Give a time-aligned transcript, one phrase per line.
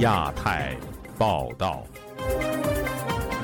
[0.00, 0.76] 亚太
[1.16, 1.82] 报道，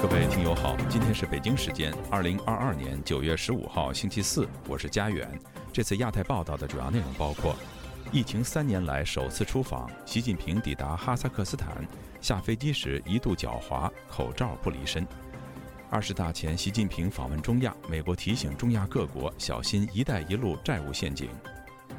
[0.02, 5.26] 各位听友好，今天是北京时间二零二二年九月十五号星期四，我是佳远。
[5.72, 7.56] 这次亚太报道的主要内容包括：
[8.12, 11.74] 疫情三年来首次出访，习近平抵达哈萨克斯坦，
[12.20, 15.06] 下飞机时一度狡猾，口罩不离身；
[15.88, 21.30] 二十大前，习近平访问中亚，美国提醒中亚各国小心“一带一路”债务陷阱，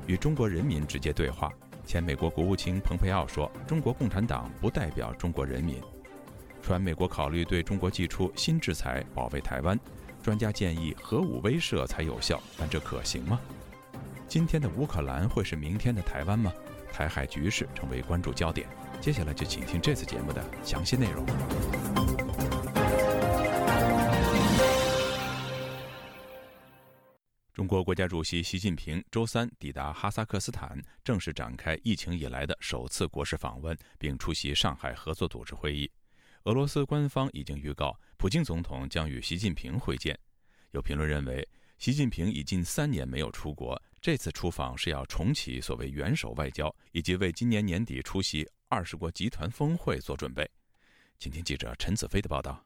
[0.05, 1.51] 与中国人民直接对话。
[1.85, 5.81] 前美国国务卿蓬佩奥说：“中国共产党不代表中国人民。”
[6.61, 9.77] 传美国考虑对中国寄出新制裁，保卫台湾。
[10.21, 13.37] 专家建议核武威慑才有效，但这可行吗？
[14.25, 16.53] 今天的乌克兰会是明天的台湾吗？
[16.93, 18.65] 台海局势成为关注焦点。
[19.01, 21.25] 接下来就请听这次节目的详细内容。
[27.53, 35.90] 中国国家主席习近平周三抵达哈萨克斯坦，正式展开疫情以来的首次国事访问，并出席上海合作组织会议。
[36.46, 40.18] 俄罗斯官方已经预告，普京总统将与习近平会见。
[40.71, 50.49] 有评论认为，习近平已近三年没有出国，这次出访是要重启所谓元首外交，以及为今年年底出席二十国集团峰会做准备。
[51.20, 52.65] 请听记者陈子飞的报道。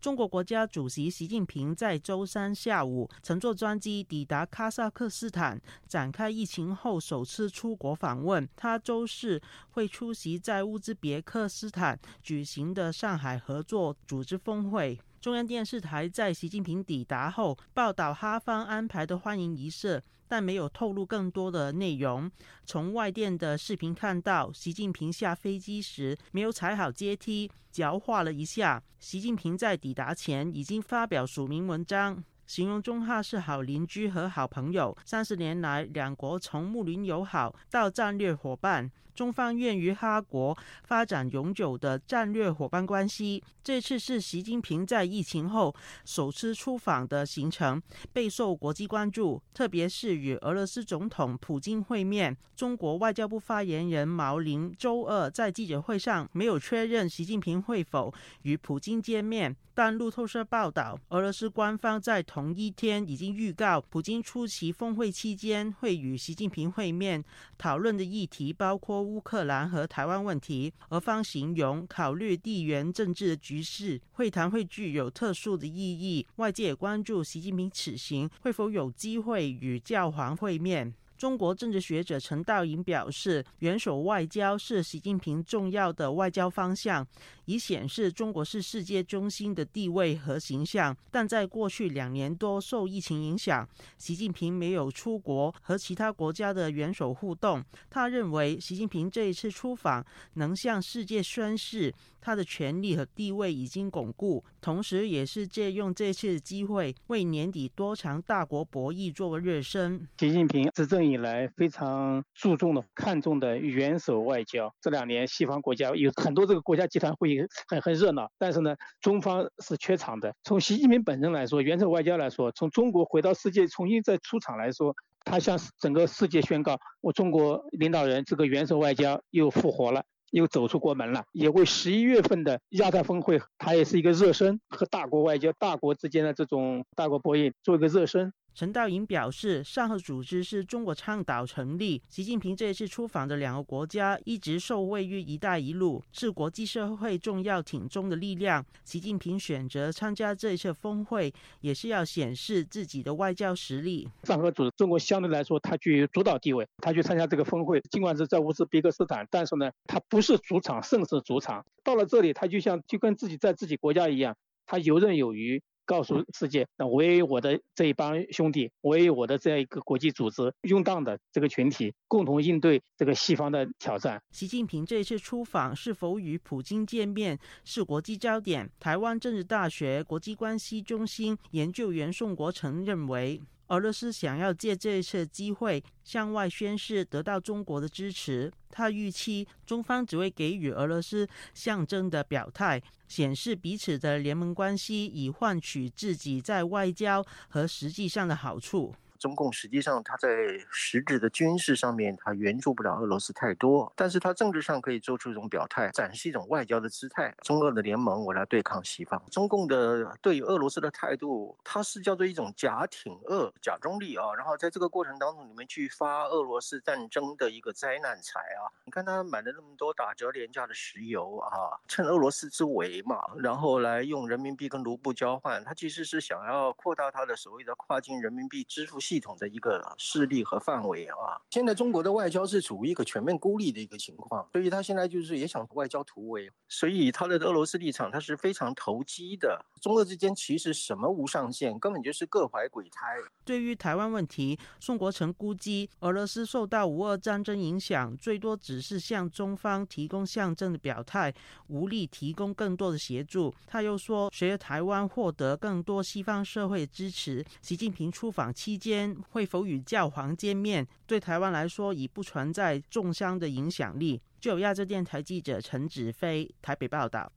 [0.00, 8.48] 中国国家主席习近平在周三下午乘坐专机抵达哈萨克斯坦，展开疫情后首次出国访问。
[8.56, 14.98] 他周四会出席在乌兹别克斯坦举行的上海合作组织峰会。
[15.20, 20.02] 中央电视台在习近平抵达后报道哈方安排的欢迎仪式。
[20.30, 22.30] 但没有透露更多的内容。
[22.64, 28.80] 从外电的视频看到，习近平下飞机时没有踩好阶梯，脚滑了一下。
[29.00, 34.96] 习近平在抵达前已经发表署名文章，形容中哈是好邻居和好朋友。
[35.04, 38.88] 三十年来，两国从睦邻友好到战略伙伴。
[39.20, 43.44] 中方愿与哈国发展永久的战略伙伴关系。
[43.62, 45.74] 这次是习近平在疫情后
[46.06, 47.82] 首次出访的行程，
[48.14, 49.42] 备受国际关注。
[49.52, 52.34] 特别是与俄罗斯总统普京会面。
[52.56, 67.22] 中国外交部发言人毛宁周二在记者会上没有确认习近平会否与普京见面，但路透社报道，俄罗斯官方在同一天已经预告，普京出席峰会期间会与习近平会面，
[67.58, 69.09] 讨论的议题包括。
[69.10, 76.24] 乌克兰和台湾问题，俄方形容考虑地缘政治局势，会谈会具有特殊的意义。
[76.36, 80.94] 外界关注习近平此行会否有机会与教皇会面。
[81.20, 87.06] 中国政治学者陈道颖表示，元首外交是习近平重要的外交方向，
[87.44, 90.96] 以显示中国是世界中心的地位和形象。
[91.10, 97.62] 但在过去两年多受疫情影响，习近平没有出国和其他国家的元首互动。
[97.90, 100.02] 他认为，习近平这一次出访
[100.36, 101.94] 能向世界宣示。
[102.22, 110.06] 他的权力和地位已经巩固，同时也是借用这次机会为年底多场大国博弈做个热身。
[110.18, 114.72] 习近平执政以来非常注重的、看重的元首外交。
[114.80, 120.34] 这两年西方国家有很多这个国家集团会议很很热闹，但是呢，中方是缺场的。
[120.42, 124.94] 从习近平本人来说，元首外交来说，从中国回到世界重新再出场来说，
[125.24, 130.04] 他向整个世界宣告：我中国领导人这个元首外交又复活了。
[130.32, 138.32] 又走出国门了，也为十一月份的亚太峰会，它也是一个热身，和大国外交、大国之间的这种大国博弈做一个热身。
[138.54, 142.02] 陈道颖表示，上合组织是中国倡导成立。
[142.08, 148.64] 习近平这一次出访的两个国家一直受惠于“一带一路”，是国际社会重要挺中的力量。
[148.84, 154.08] 习近平选择参加这一次峰会，也是要显示自己的外交实力。
[154.24, 161.64] 上合组织中国相对来说，它具有主导地位，他去参加这个峰会，尽管是在乌兹别克斯坦，但是呢，他不是主场，胜是主场。
[161.82, 165.62] 到了这里，他就像就跟自己在自己国家一样，他游刃有余。
[165.90, 174.22] 告诉世界，那我也有我的这一帮兄弟，我也有我的这样一个国际组织用当的这个群体，共同应对这个西方的挑战。
[174.30, 178.70] 习近平这一次出访是否与普京见面是国际焦点。
[178.78, 183.42] 台湾政治大学国际关系中心研究员宋国成认为。
[183.70, 188.52] 俄罗斯想要借这一次机会向外宣示得到中国的支持。
[188.68, 198.94] 他预期中方只会给予俄罗斯象征的表态，显示彼此的联盟关系，以换取自己在外交和实际上的好处。
[199.20, 200.28] 中共实际上他在
[200.70, 207.32] 实质的军事上面他援助不了俄罗斯太多，但是他政治上可以做出一种表态，展示一种外交的姿态。
[207.42, 209.22] 中俄的联盟，我来对抗西方。
[209.30, 214.32] 中共的对于俄罗斯的态度，它是叫做一种假挺俄、假中立啊。
[214.34, 218.72] 然后在这个过程当中，你们去发俄罗斯战争的一个灾难财啊。
[218.86, 231.34] 你看他买了那么多打折廉价的石油啊，趁俄罗斯之围嘛，然后来用人民币跟卢布交换，他其实是想要扩大他的所谓的跨境人民币支付系统的一个势力和范围啊。
[231.50, 239.66] 现在中国的外交是处于一个全面孤立的一个情况，所以他现在就是也想外交突围，所以他的俄罗斯立场他是非常投机的。
[239.82, 243.16] 中俄之间其实什么无上限，根本就是各怀鬼胎。
[243.44, 251.34] 对于台湾问题，宋国成估计，俄罗斯受到无二战争影响，最多只是向中方提供象征的表态，
[251.66, 253.52] 无力提供更多的协助。
[253.66, 264.20] 他又说，随着台湾获得更多西方社会支持，习近平出访期间会否与教皇见面，对台湾来说已不存在重伤的影响力。
[264.40, 267.30] 就有亚洲电台记者陈子飞台北报道。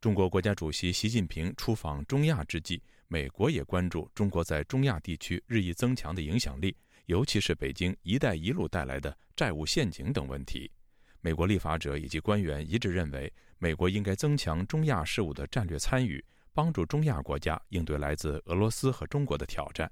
[0.00, 6.76] 中国国家主席习近平出访中亚之际，美国也关注中国在中亚地区日益增强的影响力，
[7.06, 10.70] 尤其是北京“一带一路”带来的债务陷阱等问题。
[11.20, 19.90] 美国立法者以及官员一致认为，美国应该增强中亚事务的战略参与，帮助中亚国家应对来自俄罗斯和中国的挑战。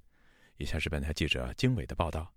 [0.59, 2.35] 以下是本台记者经纬的报道。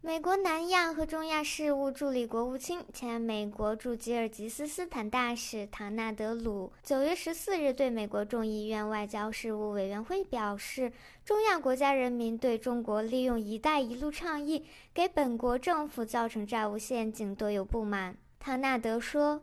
[0.00, 10.92] 美国南亚和中亚事务助理国务卿、前美国驻吉尔吉斯斯坦大使唐纳德·鲁九月十四日对美国众议院外交事务委员会表示，
[11.24, 18.16] 中亚国家人民对中国利用“一带一路”倡议给本国政府造成债务陷阱多有不满。
[18.38, 19.42] 唐纳德说。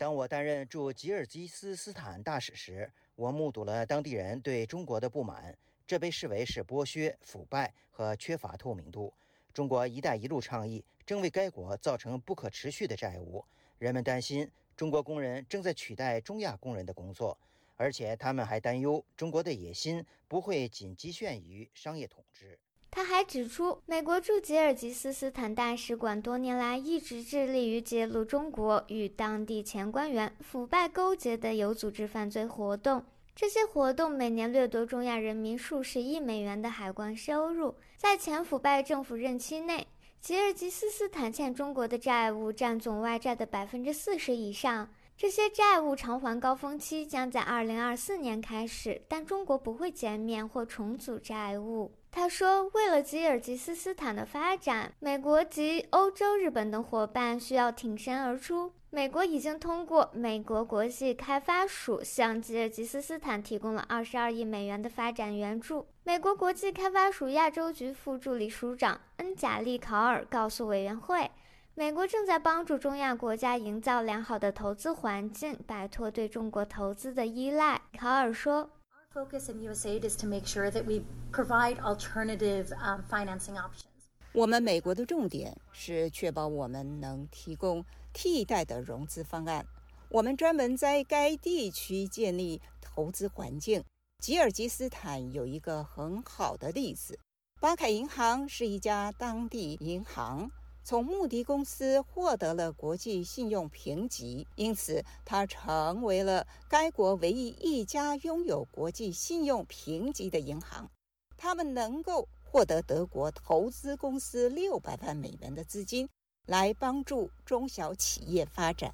[0.00, 5.54] 当我担任驻吉尔吉斯斯坦大使时，我目睹了当地人对中国的不满，
[5.86, 9.12] 这被视为是剥削、腐败和缺乏透明度。
[9.52, 13.44] 中国“一带一路”倡议正为该国造成不可持续的债务。
[13.78, 17.36] 人们担心中国工人正在取代中亚工人的工作，
[17.76, 22.58] 而且他们还担忧中国的野心不会仅局限于商业统治。
[22.90, 33.04] 他还指出，美国驻吉尔吉斯斯坦大使馆多年来一直致力于揭露中国与当地前官员腐败勾结的有组织犯罪活动。
[33.36, 37.74] 这些活动每年掠夺中亚人民数十亿美元的海关收入。
[37.96, 39.86] 在前腐败政府任期内，
[40.20, 44.90] 吉尔吉斯斯坦欠中国的债务占总外债的百分之四十以上。
[45.16, 51.92] 这些债务偿还高峰期将在二零二四年开始，但中国不会减免或重组债务。
[52.12, 58.72] 他说：“为了吉尔吉斯斯坦的发展，美国及欧洲、日本等伙伴需要挺身而出。
[58.90, 71.30] 美国已经通过美国国际开发署向吉尔吉斯斯坦提供了二十二亿美元的发展援助。”美国国际开发署亚洲局副助理署长恩贾利考尔告诉委员会
[71.74, 78.68] ：“美国正在帮助中亚国家营造良好的投资环境，摆脱对中国投资的依赖。”考尔说。
[79.12, 81.02] Focus in USA，is to make sure that we
[81.32, 82.72] provide alternative
[83.08, 83.86] financing options.
[84.32, 89.66] 我们美国的重点是确保我们能提供替代的融资方案。
[90.10, 93.82] 我们专门在该地区建立投资环境。
[94.18, 97.18] 吉尔吉斯坦有一个很好的例子，
[97.60, 100.48] 巴凯银行是一家当地银行。
[100.82, 110.90] 从穆迪公司获得了国际信用评级，因此它成为了该国唯一一家拥有国际信用评级的银行。
[111.36, 116.08] 他们能够获得德国投资公司六百万美元的资金，
[116.46, 118.92] 来帮助中小企业发展。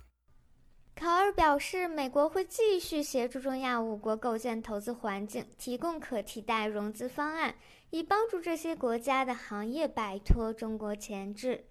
[0.94, 7.54] 考尔表示，美国会继续协助中亚五国构建投资环境，提供可替代融资方案，
[7.90, 11.64] 以帮助这些国家的行业摆脱中国钳制。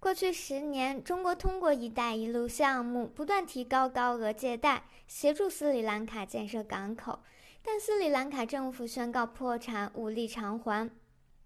[0.00, 7.18] 过去十年，中国通过“一带一路”项目不断提高高额借贷，协助斯里兰卡建设港口，
[7.62, 10.90] 但斯里兰卡政府宣告破产，无力偿还。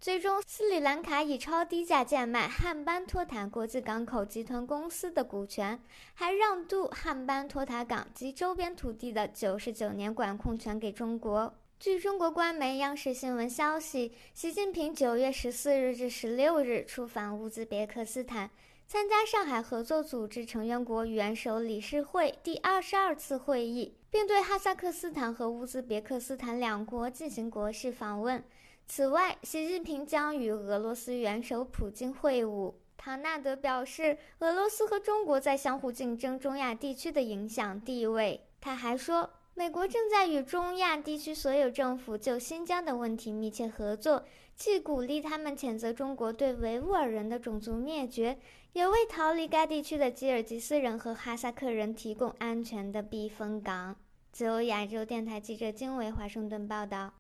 [0.01, 5.83] 最终，斯里兰卡以超低价贱卖汉班托塔国际港口集团公司的股权，
[6.15, 11.53] 还让渡汉班托塔港及周边土地的九十九年管控权给中国。
[11.85, 18.49] 据中国官媒央视新闻消息，习近平九月十四日至十六日出访乌兹别克斯坦，
[18.87, 28.43] 参加上海合作组织成员国元首理事会第二十二次会议，并对哈萨克斯坦和乌兹别克斯坦两国进行国事访问。
[28.87, 32.73] 此外，习近平将与俄罗斯元首普京会晤。
[32.97, 38.41] 唐纳德表示，俄罗斯和中国在相互竞争中亚地区的影响地位。
[38.59, 44.25] 他还说，美国正在与中亚地区所有政府就新疆的问题密切合作，
[44.57, 48.37] 既鼓励他们谴责中国对维吾尔人的种族灭绝，
[48.73, 53.95] 也为逃离该地区的吉尔吉斯人和哈萨克人提供安全的避风港。
[54.33, 57.15] 自由亚洲电台记者金维华盛顿报道。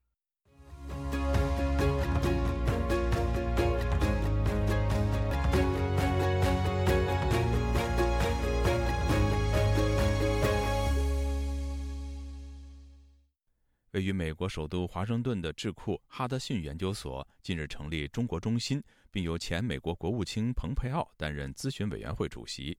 [13.94, 22.76] 位于美国首都华盛顿的智库哈德逊研究所近日成立中国中心，并由前美国国务卿蓬佩奥担任咨询委员会主席。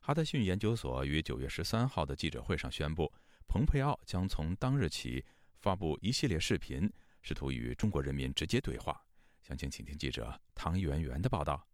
[0.00, 3.12] 哈德逊研究所于九月十三号的记者会上宣布，
[3.46, 5.24] 蓬佩奥将从当日起
[5.60, 6.92] 发布一系列视频，
[7.22, 9.00] 试图与中国人民直接对话。
[9.42, 11.64] 详情，请听记者唐媛媛的报道。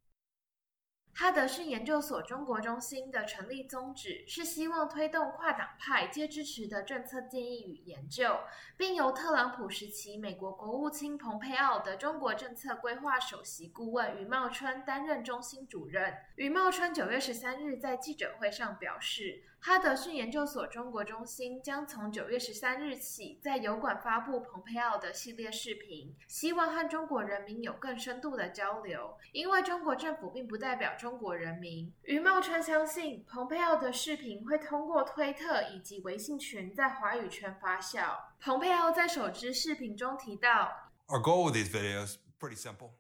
[1.14, 8.40] 哈德逊研究所中国中心的成立宗旨是希望推动跨党派皆支持的政策建议与研究，
[8.76, 16.14] 并由特朗普时期美国国务卿蓬佩奥的中国政策规划首席顾问余茂春担任中心主任。
[16.36, 19.44] 余茂春九月十三日在记者会上表示。
[19.64, 29.16] 哈德逊研究所中国中心将从九月十三日起在油管发布蓬佩奥的系列视频，希望和中国人民有更深度的交流。
[29.30, 31.94] 因为中国政府并不代表中国人民。
[32.02, 38.16] 余茂川相信，蓬佩奥的视频会通过推特以及微信群在华语圈发酵。
[38.40, 40.72] 蓬佩奥在首支视频中提到
[41.06, 42.90] ：“Our goal with these videos pretty simple。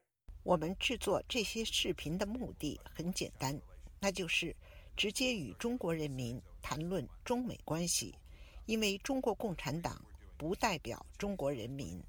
[0.44, 3.60] 我们制作这些视频的目的很简单，
[3.98, 4.54] 那就是
[4.96, 8.14] 直接与中国人民。”谈论中美关系，
[8.66, 10.00] 因为中国共产党
[10.38, 12.02] 不代表中国人民。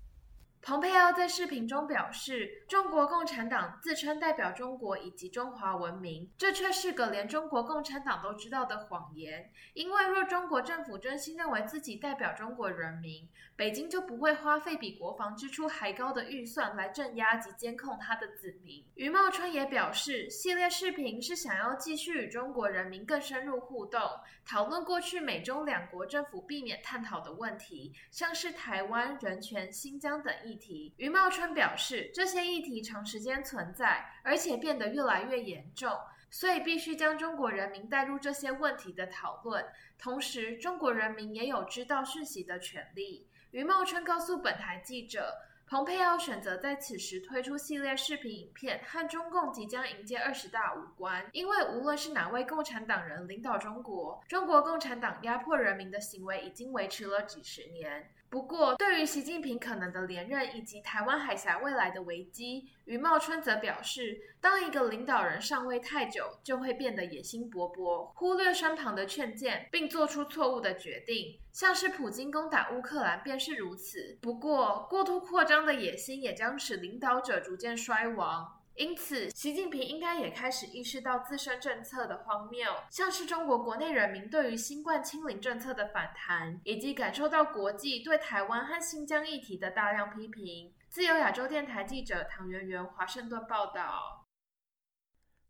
[0.65, 9.51] 蓬佩奥在视频中表示，中国共产党自称代表中国以及中华文明，这却是个连中国共产党都知道的谎言。
[9.73, 13.27] 因为若中国政府真心认为自己代表中国人民，
[13.57, 18.85] 北京就不会花费比国防支出还高的预算来镇压及监控他的子民。
[18.95, 23.99] 余茂春也表示，系列视频是想要继续与中国人民更深入互动，
[24.45, 30.52] 讨论过去美中两国政府避免探讨的问题，像是台湾、人权、新疆等议。
[30.53, 35.91] 议题，余茂春表示，这些议题长时间存在，而且变得越来越严重，
[36.29, 39.65] 所以必须将中国人民带入这些问题的讨论。
[39.97, 43.27] 同时，中国人民也有知道讯息的权利。
[43.49, 45.33] 余茂春告诉本台记者，
[45.65, 58.07] 蓬佩奥选择在此时推出系列视频影片，和中共即将迎接二十大无关，因为无论是哪位共产党人领导中国，中国共产党压迫人民的行为已经维持了几十年。
[58.29, 71.39] 不过，对于习近平可能的连任以及台湾海峡未来的危机，余茂春则表示，当一个领导人上位太久，就会变得野心勃勃，忽略身旁的劝谏，并做出错误的决定。
[71.51, 74.17] 像是普京攻打乌克兰便是如此。
[74.21, 78.59] 不过，过度扩张的野心也将使领导者逐渐衰亡。
[78.75, 90.73] 因此，习近平应该也开始意识到自身政策的荒谬，像是中国国内人民对于新冠清零政策的反弹，以及感受到国际对台湾和新疆议题的大量批评。
[90.93, 94.27] 自由亚洲电台记者唐媛媛华盛顿报道。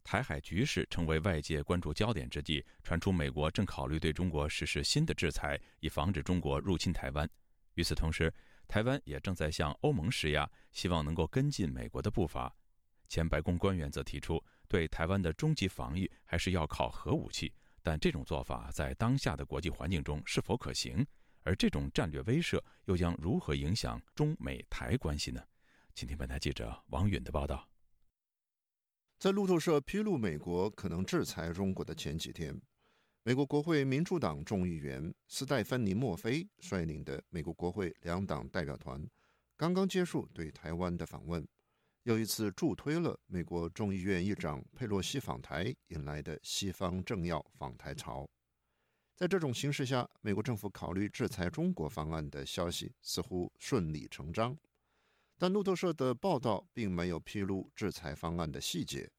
[0.01, 7.29] 台海局势成为外界关注焦点之际，传出美国正考虑对中国实施新的制裁，以防止中国入侵台湾。
[7.73, 8.33] 与此同时，
[8.69, 12.55] 台湾也正在向欧盟施压，希望能够跟进美国的步伐。
[13.09, 21.05] 前白宫官员则提出，对台湾的终极防御还是要靠核武器，但这种做法在当下的国际环境中是否可行？
[21.43, 25.41] 而这种战略威慑又将如何影响中美台关系呢？
[25.93, 27.69] 请听本台记者王允的报道。
[29.19, 32.59] 在路透社披露美国可能制裁中国的前几天，
[33.23, 39.05] 美国国会民主党众议员斯戴芬妮·墨菲率领的美国国会两党代表团
[39.55, 41.47] 刚刚结束对台湾的访问。
[42.03, 48.29] 又一次助推了美国众议院议长佩洛西访台引来的西方政要访台潮。
[49.23, 54.59] 在这种形势下，美国政府考虑制裁中国方案的消息似乎顺理成章。
[55.37, 59.09] 但路透社的报道并没有披露制裁方案的细节，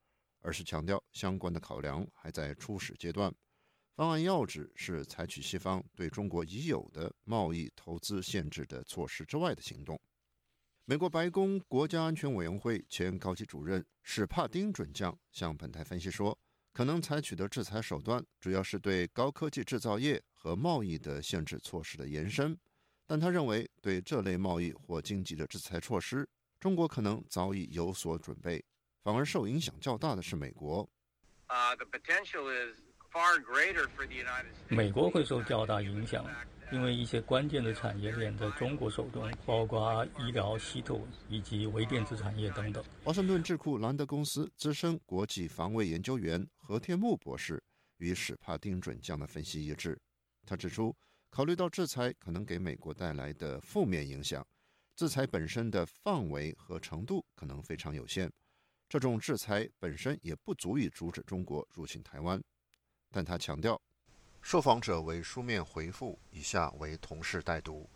[0.42, 3.34] 而是强调相关的考量还在初始阶段。
[3.94, 9.98] 方案要旨是采取西方对中国已有的贸易投资限制的措施之外的行动。
[10.84, 16.38] 美国白宫国家安全委员会前高级主任史帕丁准将向本台分析说，
[16.74, 22.58] 可能采取的制裁手段主要是对高科技制造业和贸易的限制措施的延伸，
[23.06, 26.28] 但他认为对这类贸易或经济的制裁措施，
[26.58, 28.62] 中国可能早已有所准备，
[29.04, 30.88] 反而受影响较大的是美国。
[34.68, 36.26] 美国会受较大影响，
[36.72, 42.84] 因为一些关键的产业链在中国手中，包括医疗系统以及微电子产业等等。
[43.04, 47.62] 华盛顿智库兰德公司资深国际防卫研究员何天木博士
[47.98, 50.00] 与史帕丁准将的分析一致。
[50.46, 50.96] 他指出，
[51.28, 54.42] 考虑到制裁可能给美国带来的负面影响，
[54.96, 58.32] 制裁本身的范围和程度可能非常有限。
[58.88, 62.42] 这种制裁本身也不足以阻止中国入侵台湾。
[63.10, 63.78] 但他强调，
[64.40, 67.86] 受访者为书面回复，以下为同事代读：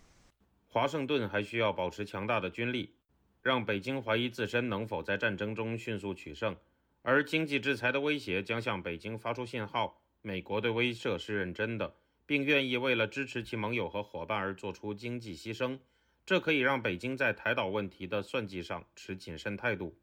[0.66, 2.94] 华盛顿还需要保持强大的军力，
[3.40, 6.54] 让北京怀疑自身能否在战争中迅速取胜，
[7.02, 11.94] 而经济制裁的威胁将向北京发出信号，美国对威慑是认真的，
[12.26, 15.78] 并愿意为了支持其盟友和伙伴而做出经济牺牲。
[16.26, 19.96] 这可以让北京在台岛问题的算计上持谨慎态度。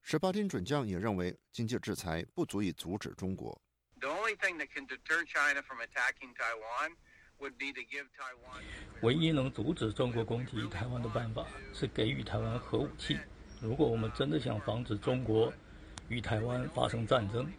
[0.00, 3.60] 十八天准将也认为，经济制裁不足以阻止中国。
[9.02, 13.18] 唯一能阻止中国攻击台湾的办法是给予台湾核武器。
[13.60, 15.52] 如果我们真的想防止中国
[16.08, 17.50] 与台湾发生战争，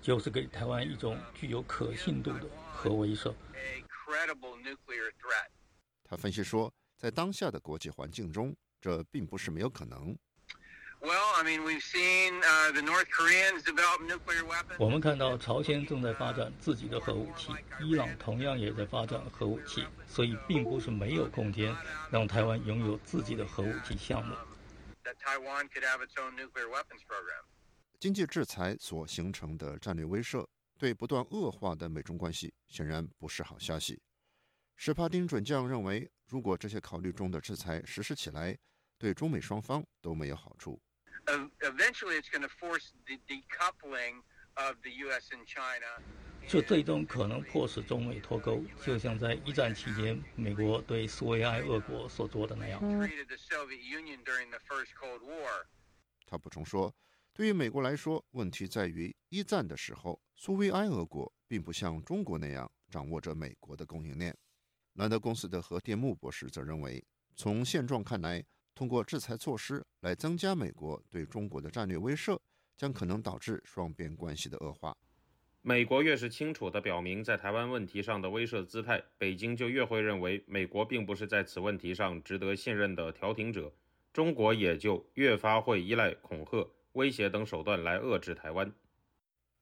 [0.00, 3.34] 就是给台湾一种具有可信度的核威慑。
[6.04, 10.16] 他分析说，在当下的国际环境中，这并不是没有可能。
[14.78, 21.76] 我们看到朝鲜正在发展自己的核武器，伊朗同样也在发展核武器，所以并不是没有空间
[22.10, 24.34] 让台湾拥有自己的核武器项目。
[28.04, 30.46] 经济制裁所形成的战略威慑，
[30.78, 33.98] 对不断恶化的美中关系显然不是好消息。
[34.76, 38.58] 史帕丁准将认为，如果这些考虑中的制裁实施起来，
[38.98, 40.78] 对中美双方都没有好处。
[41.60, 44.20] eventually it's going to force the decoupling
[44.56, 45.30] of the U.S.
[45.34, 46.02] and China.
[46.46, 52.82] 这最终可能迫使中美脱钩，就像在一战期间美国对苏维埃俄国所做的那样。
[56.26, 56.94] 他补充说，
[57.36, 64.32] 对于美国来说，问题在于一战的时候，苏维埃俄国并不像中国那样掌握着美国的供应链。
[64.92, 68.44] 兰德公司的何电木博士则认为，从现状看来。
[68.76, 72.36] 通过制裁措施来增加美国对中国的战略威慑，
[72.76, 74.96] 将可能导致双边关系的恶化。
[75.62, 83.72] 美国越是清楚地表明在台湾问题上的威慑姿态，北京就越会认为美国并不是在此问题上值得信任的调停者，
[84.12, 88.72] 中国也就越发会依赖恐吓、威胁等手段来遏制台湾。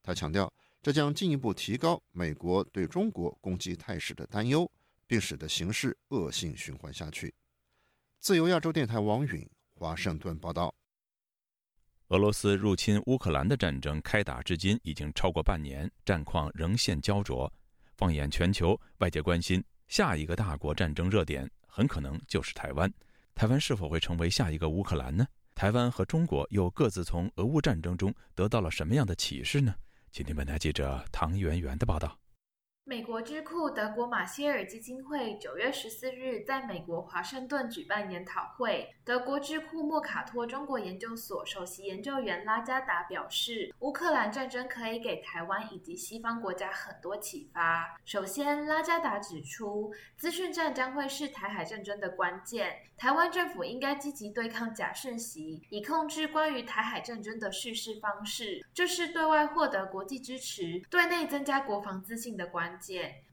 [0.03, 0.51] 他强调，
[0.83, 4.71] 这将进一步提高美国对中国攻击态势的担忧，
[5.07, 7.33] 并使得形势恶性循环下去。
[8.19, 10.75] 自由亚洲电台王允华盛顿报道：
[12.09, 17.53] 俄罗斯入侵乌克兰的战争开打至今已经超过半年，战况仍现焦灼。
[17.97, 22.93] 放眼全球，外界关心下一个大国战争热点很可能就是台湾。
[23.35, 25.27] 台湾是否会成为下一个乌克兰呢？
[25.63, 29.73] 台湾和中国又各自从俄乌战争中得到了什么样的启示呢？
[30.11, 32.19] 请听本台记者唐媛媛的报道。
[32.85, 38.93] 美国智库德国马歇尔基金会九月十四日在美国华盛顿举办研讨会。
[39.05, 47.97] 德国智库莫卡托中国研究所首席研究员拉加达表示，乌克兰战争可以给台湾以及西方国家很多启发。
[48.05, 52.79] 首先，拉加达指出，资讯战将会是台海战争的关键。
[52.97, 58.65] 台湾政府应该积极对抗假讯息，以控制关于台海战争的叙事方式。
[58.75, 62.72] 这是对外获得国际支持，对内增加国防自信的关。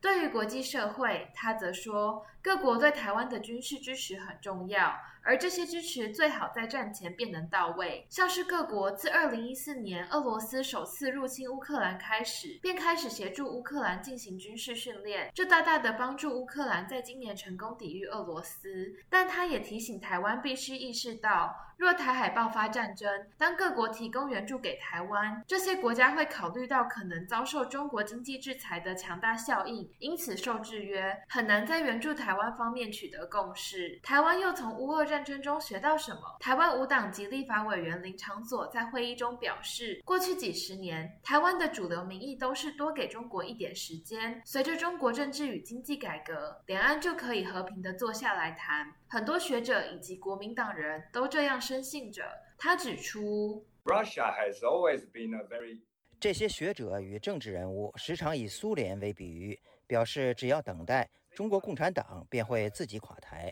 [0.02, 4.94] 对于国际社会，他则说，各国对台湾的军事支持很重要。
[5.22, 18.96] 而这些支持最好在战前便能到位，像是各国自二零一四年俄罗斯首次入侵乌克兰开始，便开始协助乌克兰进行军事训练，这大大的帮助乌克兰在今年成功抵御俄罗斯。
[19.10, 34.00] 但他也提醒台湾必须意识到，若台海爆发战争，当各国提供援助给台湾，这些国家会考虑到可能遭受中国经济制裁的强大效应，因此受制约，很难在援助台湾方面取得共识。
[34.04, 36.22] 台湾又从乌俄战争中学到什么？
[36.40, 48.94] 台湾无党籍立法委员林长佐在会议中表示，过去几十年，台湾的主流民意都是多给中国一点时间，随着中国政治与经济改革，两岸就可以和平的坐下来谈。
[49.08, 52.24] 很多学者以及国民党人都这样深信着。
[52.58, 55.80] 他指出，Russia has always been a very
[56.20, 63.50] 这些学者与政治人物时常以苏联为比喻，表示只要等待，中国共产党便会自己垮台。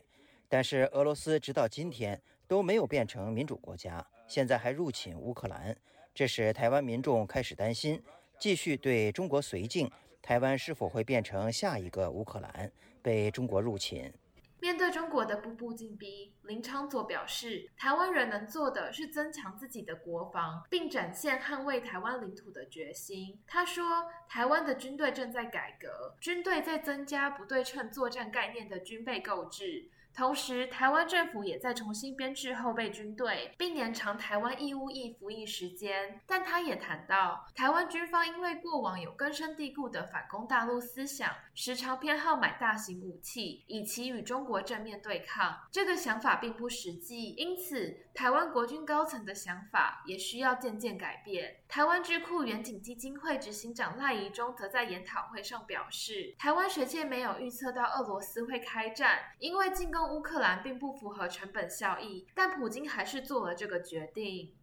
[0.49, 5.73] 但是俄罗斯直到今天都没有变成民主国家，现在还入侵乌克兰，
[6.13, 8.03] 这使台湾民众开始担心，
[8.37, 9.89] 继续对中国绥靖，
[10.21, 12.69] 台湾是否会变成下一个乌克兰，
[13.01, 14.11] 被中国入侵？
[14.59, 23.39] 面对中国的步步紧逼，林昌佐表示，台湾人能做的是增强自己的国防，并展现捍卫台湾领土的决心。
[23.45, 29.89] 他说，台湾的军队正在改革，军队在增加不对称作战概念的军备购置。
[30.17, 36.19] 同时，台湾政府也在重新编制后备军队，并延长台湾义务役服役时间。
[36.25, 45.55] 但他也谈到，台湾军方因为过往有根深蒂固的反攻大陆思想，时常偏好买大型武器，以期与中国正面对抗。
[45.71, 51.55] 这个想法并不实际，因此台湾国军高层的想法也需要渐渐改变。
[51.67, 60.07] 台湾智库远景基金会执行长赖宜中则在研讨会上表示，台湾学界没有预测到俄罗斯会开战，因为进攻。
[60.07, 64.55] 乌克兰并不符合成本效益，但普京还是做了这个决定。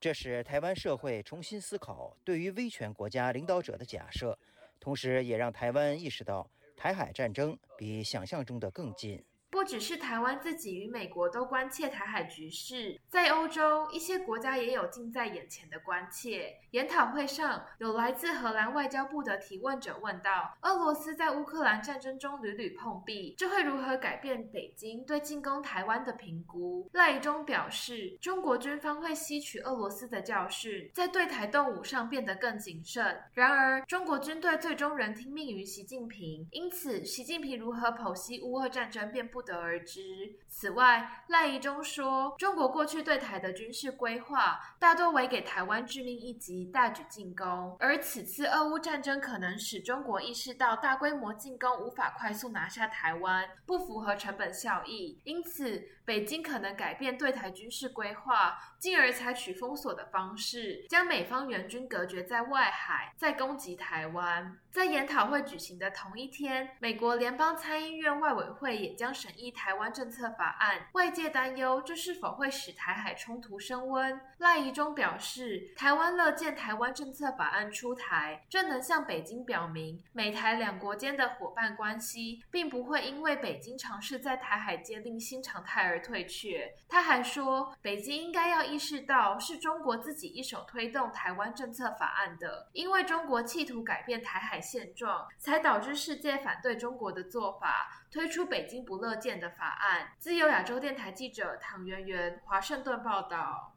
[0.00, 4.36] 这使台湾社会重新思考对于威权国家领导者的假设，
[4.80, 9.24] 同时也让台湾意识到台海战争比想象中的更近。
[9.50, 16.56] 不只是台湾自己与美国都关切台海局势，在欧洲一些国家也有近在眼前的关切。
[16.70, 33.20] 研讨会上，有来自荷兰外交部的提问者问道：“俄罗斯在乌克兰战争中屡屡碰壁，这会如何改变北京对进攻台湾的评估？”赖中表示：“中国军方会吸取俄罗斯的教训，在对台动武上变得更谨慎。
[33.34, 64.58] 然而，中国军队最终仍听命于习近平，因此，习近平如何剖析乌俄战争便不不得而知。”此外，赖宜中说：“中国过去对台的军事规划大多为给台湾致命一击。”大举进攻，而此次俄乌战争可能使中国意识到大规模进攻无法快速拿下台湾，不符合成本效益，因此北京可能改变对台军事规划，进而采取封锁的方式，将美方援军隔绝在外海，再攻击台湾。
[64.72, 74.20] 在研讨会举行的同一天，美国联邦参议院外委会也将审议台湾政策法案，外界担忧这是否会使台海冲突升温。
[74.38, 86.72] 赖宜中表示，台湾乐见台湾政策法案出台，这能向北京表明美台两国间的伙伴关系，并不会因为北京尝试在台海建立新常态而退却。
[86.88, 94.58] 他还说，北京应该要意识到是中国自己一手推动台湾政策法案的，因为中国企图改变台海。
[94.70, 100.12] 现状才导致世界反对中国的做法，推出北京不乐见的法案。
[100.18, 103.74] 自由亚洲电台记者唐媛媛，华盛顿报道。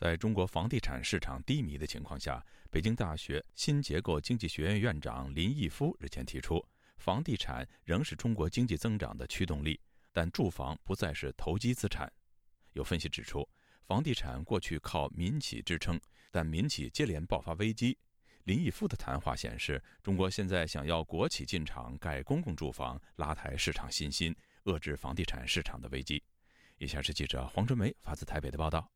[0.00, 6.66] 在中国房地产市场低迷的情况下，北京大学新结构经济学院院长林毅夫日前提出。
[6.96, 9.78] 房地产仍是中国经济增长的驱动力，
[10.10, 12.10] 但住房不再是投机资产。
[12.72, 13.46] 有分析指出，
[13.84, 17.98] 房地产过去靠民企支撑，但民企接连爆发危机。
[18.44, 24.34] 林毅夫的谈话显示，中国现在想要国企进场盖公共住房，拉抬市场信心，
[24.64, 26.22] 遏制房地产市场的危机。
[26.78, 28.90] 以下是记者黄春梅发自台北的报道。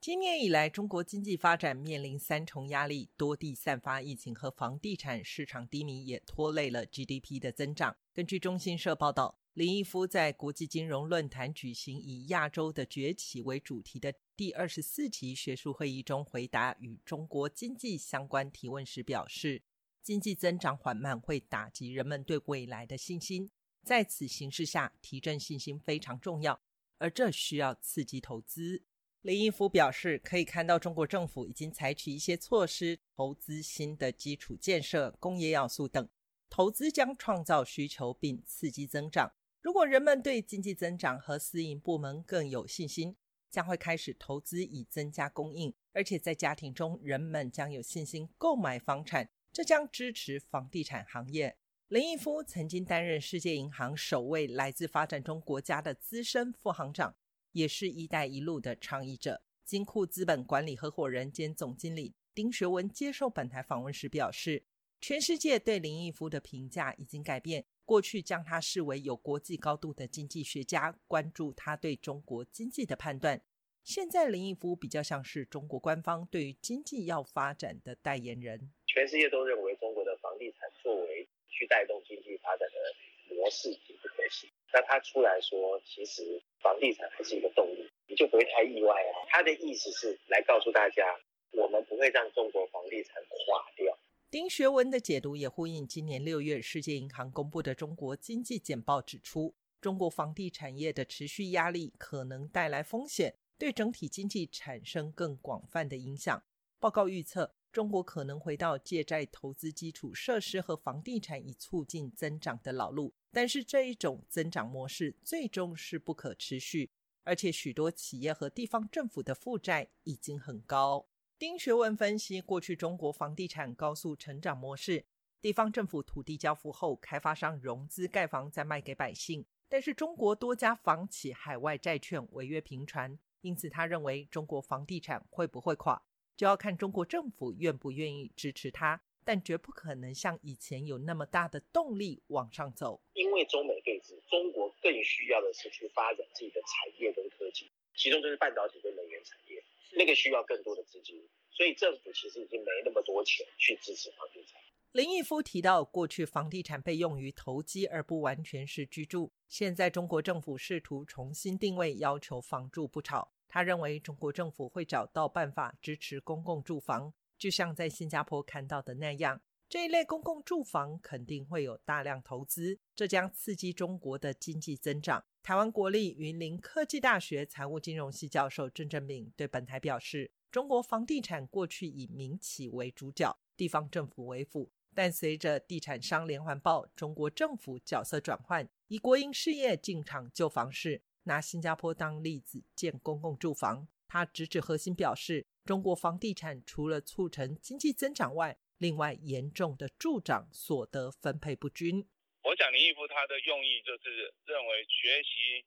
[0.00, 7.94] 今年以来，中国经济发展面临三重压力，多地散发疫情和房地产市场低迷，也拖累了 GDP 的增长。
[8.14, 19.60] 根据中新社报道，林毅夫在国际金融论坛举行以“亚洲的崛起”为主题的第二十四期学术会议中，回答与中国经济相关提问时表示
[20.02, 23.50] ：“经济增长缓慢会打击人们对未来的信心，
[23.84, 26.62] 在此形势下，提振信心非常重要，
[26.96, 28.84] 而这需要刺激投资。”
[29.22, 36.08] 林毅夫表示，可以看到中国政府已经采取一些措施，投资新的基础建设、工业要素等，
[36.48, 39.30] 投资将创造需求并刺激增长。
[39.60, 43.14] 如果人们对经济增长和私营部门更有信心，
[43.50, 51.58] 将会开始投资以增加供应，而且在家庭中，人们将有信心购买房产，这将支持房地产行业。
[51.88, 57.14] 林毅夫曾经担任世界银行首位来自发展中国家的资深副行长。
[57.52, 64.64] 也是一带一路的倡议者，金库资本管理合伙人兼总经理丁学文接受本台访问时表示，
[65.00, 73.42] 全世界对林毅夫的评价已经改变，过去将他视为有国际高度的经济学家，关注他对中国经济的判断。
[73.82, 78.70] 现在林毅夫比较像是中国官方对于经济要发展的代言人。
[78.86, 84.50] 全世界都认为中国的房地产作为去带动经济发展的模式已经不可行。
[84.72, 89.26] 那他出来说，其实房地产还是一个动力，你就不会太意外啊。
[89.28, 91.04] 他的意思是来告诉大家，
[91.52, 93.98] 我们不会让中国房地产垮掉。
[94.30, 106.44] 丁学文的解读也呼应今年六月世界银行公布的中国经济简报，指出中国房地产业的持续压力可能带来风险，对整体经济产生更广泛的影响。
[106.78, 116.90] 报告预测，中国可能回到借债投资基础设施和房地产以促进增长的老路，但是这一种增长模式最终是不可持续，
[117.22, 121.06] 而且许多企业和地方政府的负债已经很高。
[121.38, 125.06] 丁学文分析，过去中国房地产高速成长模式，
[125.40, 129.46] 地方政府土地交付后，开发商融资盖房再卖给百姓。
[129.68, 136.02] 但是中国多家房企海外债券违约频传，因此他认为中国房地产会不会垮，
[136.40, 142.98] 就要看中国政府愿不愿意支持它，但绝不可能像以前有那么大的动力往上走。
[143.12, 149.62] 因为中美对峙，中国更需要的是去发展自己的产业跟科技，其中就是半导体跟能源产业。
[149.98, 154.58] 那个需要更多的资金，所以政府其实已经没那么多钱去支持房地产。
[154.92, 159.30] 林毅夫提到，过去房地产被用于投机，而不完全是居住。
[159.46, 163.30] 现在中国政府试图重新定位，要求房住不炒。
[163.52, 169.42] 他认为中国政府会找到办法支持公共住房，就像在新加坡看到的那样。
[169.68, 175.24] 这一类公共住房肯定会有大量投资，这将刺激中国的经济增长。
[175.42, 191.02] 台湾国立云林科技大学财务金融系教授郑正敏对本台表示：“中国房地产过去以民企为主角，地方政府为辅，但随着地产商连环爆，中国政府角色转换，以国营事业进场救房市。
[191.24, 202.08] 拿新加坡当例子建公共住房，他直指核心，表示中国房地产除了促成经济增长外，另外，严重的助长所得分配不均。
[202.42, 205.60] 我想林毅夫他的用意就是认为学习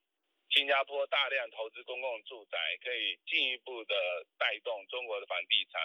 [0.50, 3.94] 新加坡大量投资公共住宅，可以进一步的
[4.36, 5.80] 带动中国的房地产，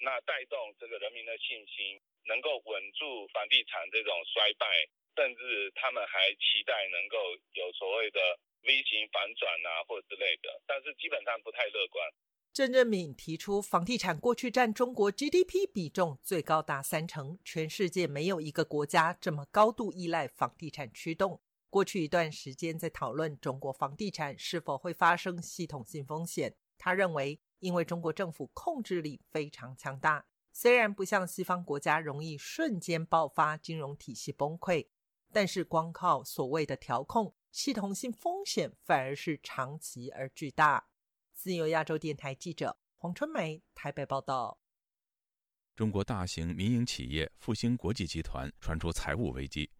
[0.00, 4.66] 那带动这个人民的信心，能够稳住房地产这种衰败，
[5.14, 7.16] 甚至他们还期待能够
[7.52, 8.20] 有所谓的
[8.62, 12.06] V 型反转啊，或之类的，但是基本上不太乐观。
[12.52, 21.40] 郑振敏提出，房地产过去占中国 GDP 比重最高达三成，全世界没有一个国家这么高度依赖房地产驱动。
[21.70, 26.54] 过去一段时间在讨论中国房地产是否会发生系统性风险。
[26.76, 34.88] 他认为，因为中国政府控制力非常强大，虽然不像西方国家容易瞬间爆发金融体系崩溃，
[35.32, 40.86] 但是光靠所谓的调控，系统性风险反而是长期而巨大。
[41.32, 44.58] 自由亚洲电台记者黄春梅台北报道：
[45.74, 49.70] 中国大型民营企业复兴国际集团传出财务危机。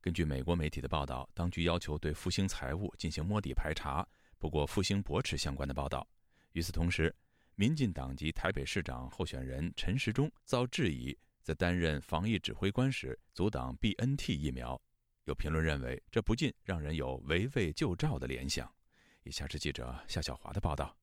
[0.00, 4.06] 根据美国媒体的报道，当局要求对复兴财务进行摸底排查，
[4.38, 6.06] 不过复兴驳斥相关的报道。
[6.52, 7.14] 与此同时，
[7.56, 14.80] 民进党籍台北市长候选人陈时中遭质疑，在担任防疫指挥官时阻挡 BNT 疫苗。
[15.30, 18.68] 有评论认为，这不禁让人有围魏救赵的联想。
[19.22, 20.96] 以下是记者夏小华的报道。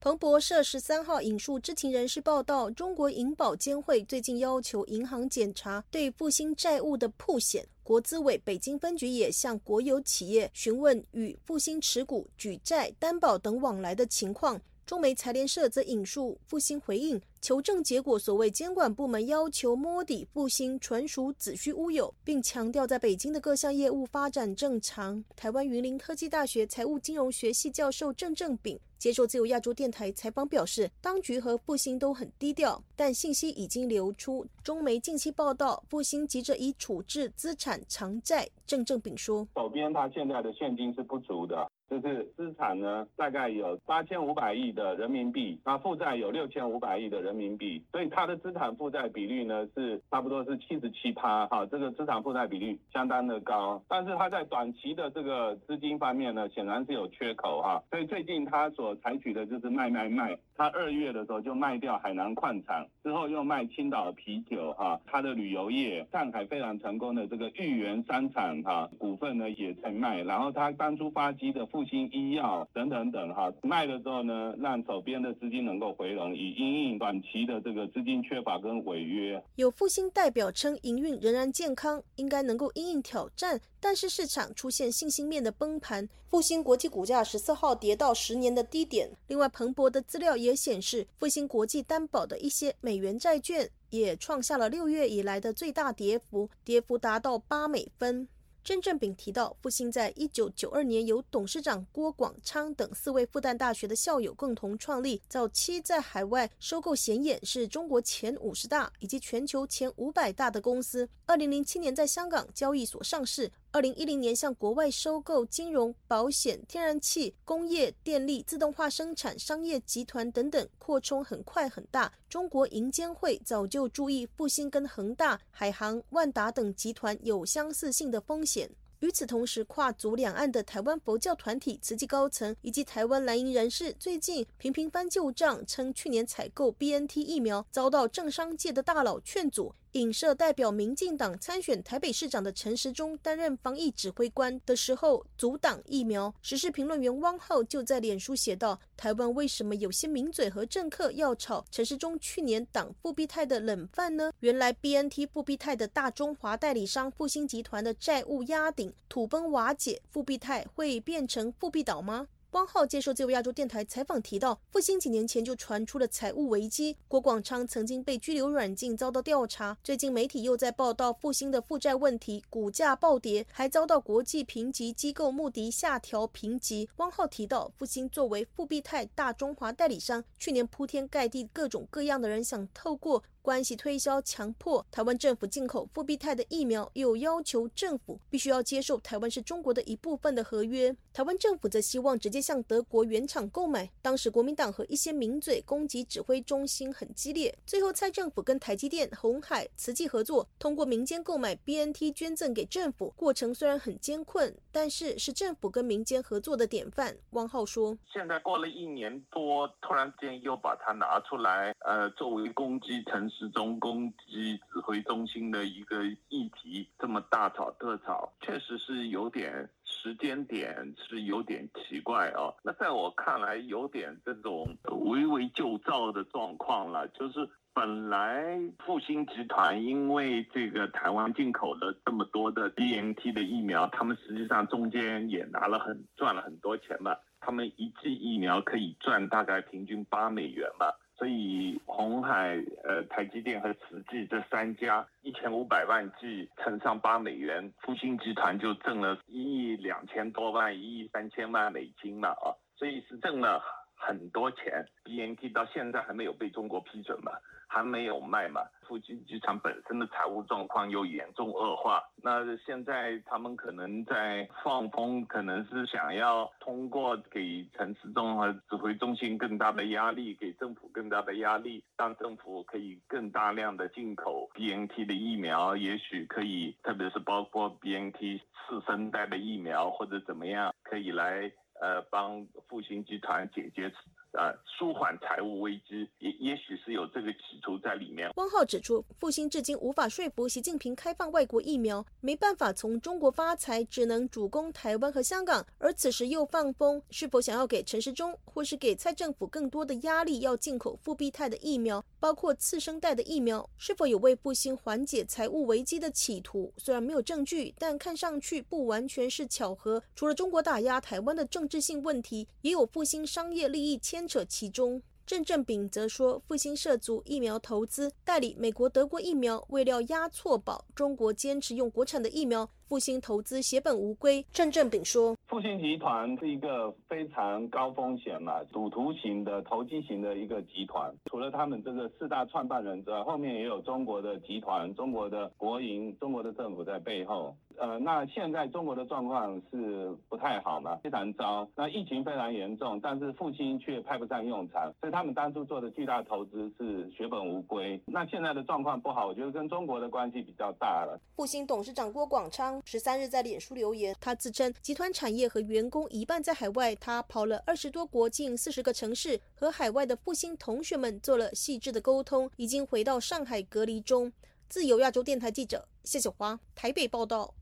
[0.00, 14.58] 彭博社十三号引述知情人士报道，中国银保监会最近要求银行检查对复兴债务的铺险，国资委北京分局也向国有企业询问与复兴持股、举债、担保等往来的情况。
[14.86, 17.20] 中媒财联社则引述复兴回应。
[17.46, 25.24] 求证结果，所谓监管部门要求摸底复兴，纯属子虚乌有，并强调在北京的各项业务发展正常。
[25.36, 34.44] 台湾云林科技大学财务金融学系教授郑正炳接受自由亚洲电台采访表示，当局和复兴都很低调，但信息已经流出。
[34.64, 38.48] 中媒近期报道，复兴急着以处置资产偿债。
[38.66, 53.80] 郑正炳说：“手边他现在的现金是不足的。”就是资产呢，大概有八千五百亿的人民币，那负债有六千五百亿的人民币，所以它的资产负债比率呢是差不多是七十七趴，哈，这个资产负债比率相当的高。
[53.86, 60.36] 但是它在短期的这个资金方面呢，显然是有缺口哈，所以最近它所采取的就是卖卖卖。
[60.58, 71.64] 它二月的时候就卖掉海南矿场，之后又卖青岛啤酒哈，它的旅游业，上海非常成功的这个豫园商场哈股份呢也在卖，然后它当初发机的。
[71.66, 79.42] 复兴医药等等等哈，卖的时候呢，让手边的资金能够回笼，以应应短期的这个资金缺乏跟违约。
[79.56, 89.10] 有复兴代表称，营运仍然健康，应该能够应应挑战，但是市场出现信心面的崩盘，复兴国际股价十四号跌到十年的低点。
[89.28, 98.28] 另外，彭博的资料也显示，复兴国际担保的一些美元债券也创下了六月以来的最大跌幅，跌幅达到八美分。
[98.66, 111.08] 郑正炳提到，复星在一九九二年由董事长郭广昌等四位复旦大学的校友共同创立，早期在海外收购显眼，是中国前五十大以及全球前五百大的公司。
[111.26, 113.48] 二零零七年在香港交易所上市。
[113.76, 122.10] 二零一零年向国外收购金融、保险、天然气、工业、电力、自动化生产、商业集团等等，扩充很快很大。
[122.26, 128.70] 中国银监会早就注意复兴跟恒大、海航、万达等集团有相似性的风险。
[129.00, 139.74] 与此同时，跨足两岸的台湾佛教团体、慈济高层以及台湾蓝营人士，最近频频翻旧账，称去年采购 BNT 疫苗遭到政商界的大佬劝阻。
[139.96, 146.32] 影射代表民进党参选台北市长的陈时中担任防疫指挥官的时候阻挡疫苗。
[146.42, 154.30] 时事评论员汪浩就在脸书写道：“台湾为什么有些名嘴和政客要炒陈时中去年挡复必泰的冷饭呢？
[154.40, 169.76] 原来 BNT 复必泰的大中华代理商复兴集团的债务压顶，土崩瓦解，复必泰会变成复必岛吗？”汪浩接受自由亚洲电台采访提到，复兴几年前就传出了财务危机，郭广昌曾经被拘留软禁，遭到调查。
[169.84, 176.88] 最近媒体又在报道复兴的负债问题，股价暴跌，还遭到国际评级机构穆迪下调评级。
[176.96, 183.22] 汪浩提到，复兴作为复必泰大中华代理商，去年铺天盖地各种各样的人想透过。
[183.46, 190.92] 关系推销强迫台湾政府进口复必泰的疫苗，又要求政府必须要接受台湾是中国的一部分的合约。
[191.12, 193.88] 台湾政府则希望直接向德国原厂购买。
[194.02, 197.56] 当时国民党和一些名嘴攻击指挥中心很激烈。
[197.64, 203.14] 最后蔡政府跟台积电、红海、慈济合作，通过民间购买 BNT 捐赠给政府。
[203.14, 207.16] 过程虽然很艰困，但是是政府跟民间合作的典范。
[207.30, 222.54] 汪浩说：“现在过了一年多，突然间又把它拿出来，呃，作为攻击城。”始终攻击指挥中心的一个议题，这么大吵特吵，确实是有点时间点是有点奇怪哦。
[222.62, 227.06] 那在我看来，有点这种围魏救赵的状况了。
[227.08, 237.14] 就是本来复兴集团因为这个台湾进口了这么多的 BNT 的疫苗，他们实际上中间也拿了很赚了很多钱嘛。
[237.38, 240.98] 他们一剂疫苗可以赚大概平均八美元吧。
[241.18, 252.52] 所以，红海、呃，台积电和慈济这三家一千五百万计乘上八美元，复兴集团就挣了一亿两千多万、一亿三千万美金了啊！
[252.76, 253.62] 所以是挣了
[253.94, 254.86] 很多钱。
[255.04, 257.32] BNT 到现在还没有被中国批准嘛？
[257.76, 258.62] 还没有卖嘛？
[258.88, 283.92] 复兴机场本身的财务状况又严重恶化，那现在他们可能在放风，可能是想要通过给城市中和指挥中心更大的压力，给政府更大的压力，让政府可以更大量的进口 BNT 的疫苗，也许可以，特别是包括 BNT 次生代的疫苗或者怎么样，可以来呃帮复兴集团解决。
[284.36, 288.30] 呃，舒缓财务危机，也也许是有这个企图在里面。
[288.36, 295.66] 汪浩指出，复兴至今无法说服习近平开放外国疫苗，没办法从中国发财，只能主攻台湾和香港。
[295.78, 306.70] 而此时又放风，是否想要给陈时中或是给蔡政府更多的压力，要进口复必泰的疫苗，包括次生代的疫苗，是否有为复兴缓解财务危机的企图？
[306.76, 310.02] 虽然没有证据，但看上去不完全是巧合。
[310.14, 314.25] 除了中国打压台湾的政治性问题，也有复兴商业利益牵。
[314.26, 322.70] 扯其中，郑正炳则说，复兴涉足疫苗投资，代理美国、德国疫苗，未料押错宝，中国坚持用国产的疫苗。
[322.88, 331.12] 复兴投资血本无归，郑正炳说：“复兴集团是一个非常高风险嘛，赌徒型的投机型的一个集团。
[331.28, 337.56] 除了他们这个四大创办人之外，后面也有中国的集团、中国的国营、中国的政府在背后。
[337.78, 341.68] 呃，那现在中国的状况是不太好嘛，非常糟。
[341.74, 348.00] 那疫情非常严重，但是复兴却派不上用场，所以他们当初做的巨大投资是血本无归。
[348.06, 352.75] 那现在的状况不好，我觉得跟中国的关系比较大了。”复兴董事长郭广昌。
[352.84, 364.32] 十三日在脸书留言，他自称集团产业和员工一半在海外，他跑了二十多国，近四十个城市，和海外的复兴同学们做了细致的沟通，已经回到上海隔离中。
[364.68, 367.54] 自由亚洲电台记者谢小华台北报道。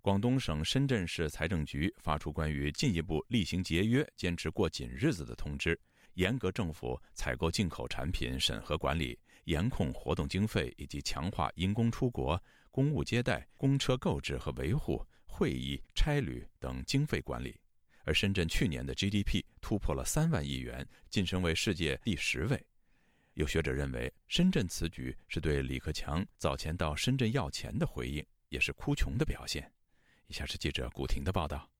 [0.00, 5.78] 广东省深圳市财政局发出关于进一步厉行节约、坚持过紧日子的通知，
[6.14, 12.36] 严格政府采购进口产品审核管理，严控活动经费，以及强化因公出国。
[12.72, 17.60] 公务接待、公车购置和维护、会议、差旅等经费管理，
[18.04, 22.66] 而深圳去年的 GDP 突破了三万亿元，晋升为世界第十位。
[23.34, 29.70] 有学者认为，深圳此举是对李克强早前到深圳要钱的回应，也是哭穷的表现。
[30.26, 31.70] 以下是记者古婷的报道。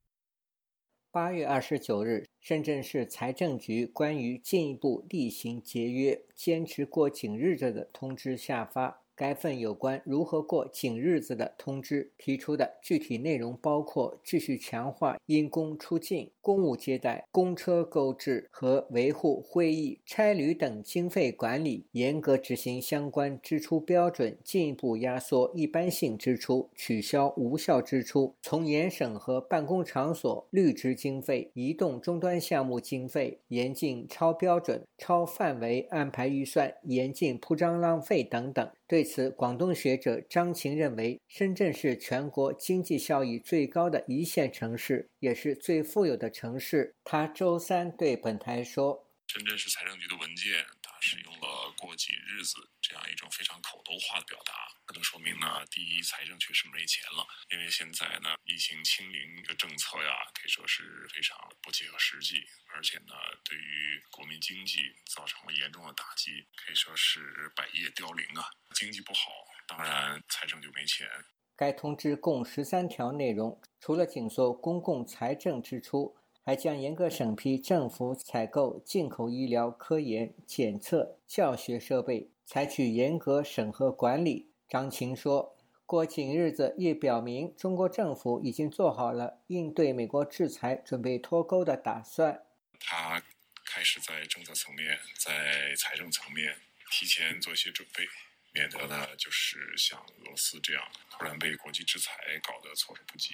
[1.11, 9.02] 八月二十九日，深圳市财政局关于进一步厉行节约、坚持过紧日子的通知下发。
[9.23, 38.69] 该份有关如何过紧日子的通知提出的具体内容包括：继续强化因公出境、公务接待、公车购置和维护会议、差旅等经费管理，严格执行相关支出标准，进一步压缩一般性支出，取消无效支出，从严审核办公场所绿植经费、移动终端项目经费，严禁超标准、超范围安排预算，严禁铺张浪费等等。
[38.89, 46.97] 对此，广东学者张琴认为，深圳是全国经济效益最高的一线城市，也是最富有的城市。
[47.05, 54.53] 他周三对本台说：“深圳市财政局的文件，它使用了‘过几日子’这样一种非常口头化的表达，
[54.85, 62.43] 可能说明呢，第一，财政确实没钱了，因为现在呢，疫情清零的政策呀，可以说是非常不切合实际。”
[62.75, 63.13] 而且呢，
[63.45, 64.79] 对于国民经济
[65.15, 68.49] 造成了严重的打击，可以说是百业凋零啊！
[68.75, 69.31] 经济不好，
[69.69, 71.07] 当然财政就没钱。
[71.55, 84.51] 该通知共十三条内容，除了紧缩公共财政支出，还将严格审批政府采购进口医疗、科研、检测、教学设备，采取严格审核管理。
[84.69, 85.57] 张琴说。
[85.85, 92.47] 过紧日子也表明，中国政府已经做好了应对美国制裁、准备脱钩的打算。
[92.81, 93.23] 他
[93.67, 96.55] 开始在政策层面、在财政层面
[96.91, 98.05] 提前做一些准备，
[98.53, 103.31] 免得呢就是像俄罗斯这样突然被国际制裁搞得措手不及。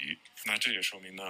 [0.47, 1.23] 那这也说明呢，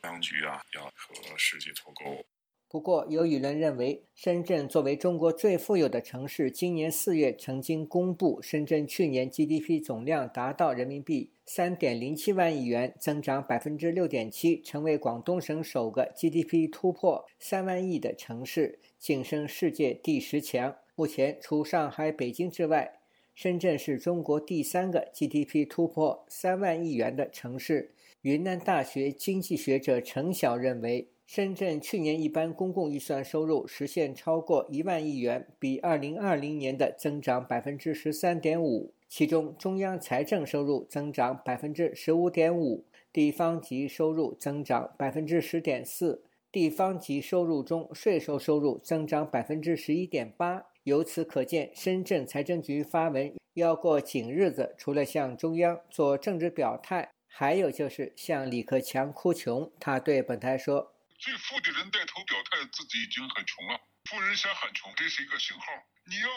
[0.00, 2.24] 当局啊要和世界脱钩。
[2.68, 20.74] 不过，有舆论认为，深圳作为中国最富有的城市，今年四月曾经公布，深圳去年 GDP 总量达到人民币三点零七万亿元，增长百分之六点七，成为广东省首个 GDP 突破三万亿的城市，晋升世界第十强。
[20.94, 23.01] 目前，除上海、北京之外，
[23.42, 27.90] 深圳是中国第三个 GDP 突破三万亿元的城市。
[28.20, 31.08] 云南大学经济学者陈晓认为。
[31.26, 38.94] 深圳去年一般公共预算收入实现超过一万亿元，比二零二零年的增长百分之十三点五。
[39.08, 46.22] 其中，中央财政收入增长百分之十五点五，地方级收入增长百分之十点四。
[46.52, 50.66] 地方级收入中，税收收入增长百分之十一点八。
[50.84, 59.72] 由此可见，深圳财政局发文要过紧日子，除了向中央做政治表态，还有就是向李克强哭穷。
[59.78, 60.94] 他对本台说。
[61.18, 63.80] 最富的人带头表态，自己已经很穷了。
[64.10, 65.66] 富人先喊穷，这是一个信号。
[66.10, 66.28] 你要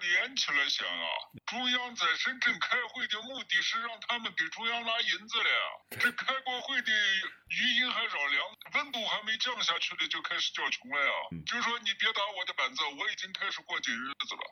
[0.00, 1.06] 连起来想啊！
[1.46, 5.62] 中央在深圳开会的目的是让他们给中央拿银子了呀。
[6.00, 8.42] 这开过会的余音还绕梁，
[8.74, 11.12] 温度还没降下去呢，就开始叫穷了呀。
[11.46, 14.42] 就说你别打我的板子，我已经开始过紧日子了。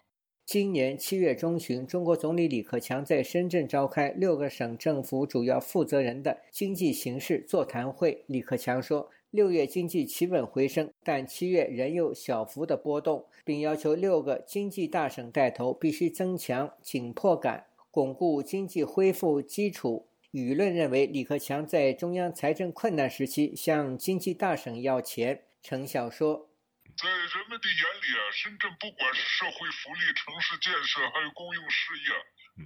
[0.47, 8.25] 今年七月中旬，中国总理李克强在深圳召开六个省政府主要负责人的经济形势座谈会。
[8.29, 9.11] 李克强说。
[9.31, 20.09] 六月经济企稳回升，但七月仍有小幅的波动，并要求六个经济大省带头，必须增强紧迫感，巩固经济恢复基础。
[20.33, 25.45] 舆论认为，李克强在中央财政困难时期向经济大省要钱。
[25.63, 26.51] 陈晓说
[26.99, 32.11] ：“在人们的眼里啊，深圳不管是社会福利、城市建设，还有公用事业，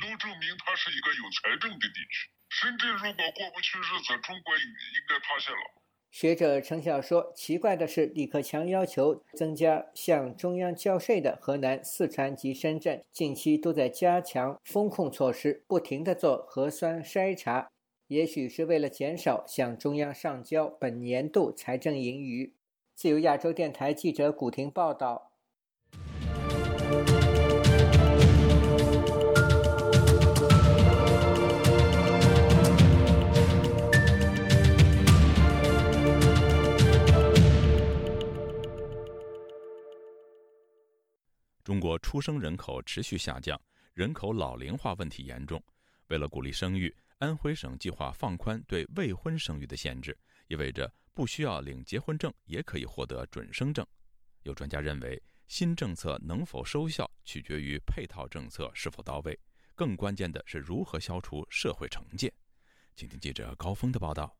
[0.01, 2.33] 都证明它是一个有财政的地区。
[2.49, 5.61] 深圳如果过不去日子，中国应应该塌陷了。”
[6.15, 17.69] 学者陈晓说：“奇怪的是，李克强要求增加向中央交税的河南、四川及深圳，近期都在加强风控措施，不停地做核酸筛查，
[18.07, 22.55] 也许是为了减少向中央上交本年度财政盈余。”
[22.95, 25.33] 自由亚洲电台记者古婷报道。
[41.75, 43.61] 中国出生人口持续下降，
[43.95, 45.61] 人口老龄化问题严重。
[46.07, 50.17] 为了鼓励生育，安徽省计划放宽对未婚生育的限制，
[50.47, 53.85] 意味着不需要领结婚证也可以获得准生证。
[54.45, 59.37] 有专家认为，新政策能否收效，取决于配套政策是否到位，
[59.75, 62.33] 更关键的是如何消除社会成见。
[62.95, 64.33] 请听记者高峰的报道。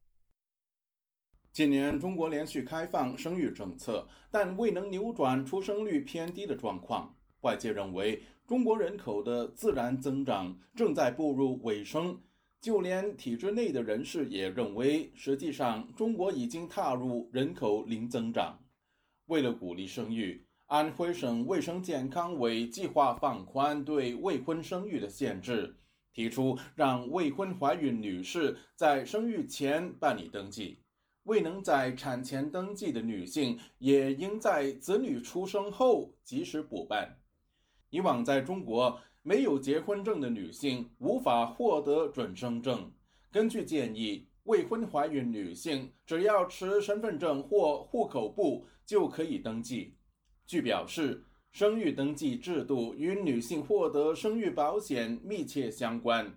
[1.51, 7.13] 今年中国连续开放生育政策，但未能扭转出生率偏低的状况。
[7.45, 12.19] 外界认为，中国人口的自然增长正在步入尾声，
[12.61, 18.59] 就连体制内的人士也认为，实际上中国已经踏入人口零增长。
[19.27, 25.77] 为了鼓励生育，安徽省卫生健康委计划放宽对未婚生育的限制，
[26.15, 30.79] 提出让未婚怀孕女士在生育前办理登记，
[31.25, 37.19] 未能在产前登记的女性也应在子女出生后及时补办。
[37.95, 38.99] 以往在中国。
[39.27, 42.93] 没有结婚证的女性无法获得准生证。
[43.33, 49.95] 根据建议，未婚怀孕女性只要持身份证或户口簿就可以登记。
[50.47, 56.31] 据表示，生育登记制度与女性获得生育保险密切相关。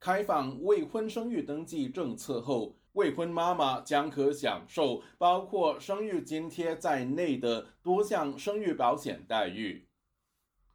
[0.00, 9.83] 开放未婚生育登记政策后，未婚妈妈将可享受包括生育津贴在内的多项生育保险待遇。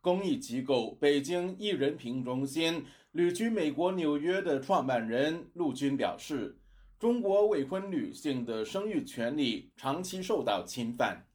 [0.01, 6.57] 公益机构北京一人平中心旅居美国纽约的创办人陆军表示
[6.97, 11.25] ：“中国未婚女性的生育权利长期受到侵犯。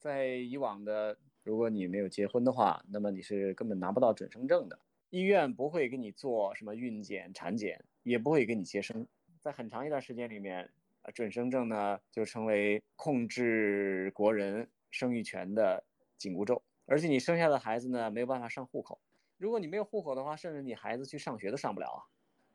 [0.00, 4.76] 在以往的，如果你没有结婚的话，那么你是根本拿不到准生证的。
[5.10, 9.06] 医院不会给你做什么孕检、产检，也不会给你接生。
[9.40, 10.68] 在很长一段时间里面，
[11.14, 15.84] 准生证呢就成为控制国人生育权的
[16.16, 16.60] 紧箍咒。”
[16.90, 18.98] 而且你生下的孩子呢，没有办法上户口。
[19.38, 22.02] 如果你没有户口的话，甚至你孩子去上学都上不了啊，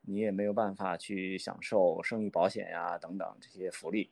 [0.02, 4.10] 你也没有办法去享受生育保险呀等等这些福利。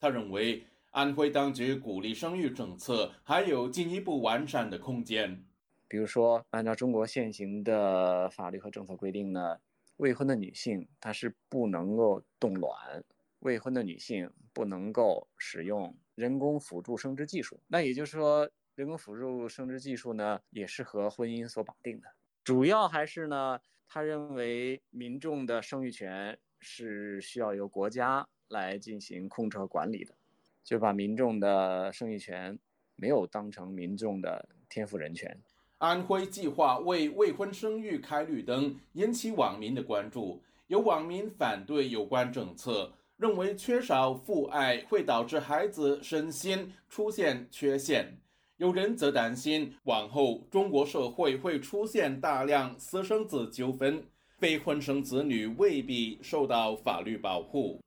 [0.00, 5.44] 他认为，安徽当局鼓励生育政策还有进一步完善的空间。
[5.86, 9.56] 比如说，按照中国现行的法律和政策规定呢，
[9.98, 13.04] 未婚的女性她是不能够冻卵，
[13.38, 17.60] 未婚的女性不能够使用人工辅助生殖技术。
[17.68, 18.50] 那也就是说。
[18.80, 22.08] 人工辅助生殖技术呢，也是和婚姻所绑定的。
[22.42, 30.14] 主要还是呢，他认为民众的生育权是需要由国家来进行控制和管理的，
[30.64, 32.58] 就把民众的生育权
[32.96, 35.38] 没有当成民众的天赋人权。
[35.76, 40.42] 安徽计划为未婚生育开绿灯，引起网民的关注。
[40.68, 48.16] 有网民反对有关政策，认为缺少父爱会导致孩子身心出现缺陷。
[48.60, 54.04] 有人则担心，往后中国社会会出现大量私生子纠纷，
[54.36, 57.80] 非婚生子女未必受到法律保护。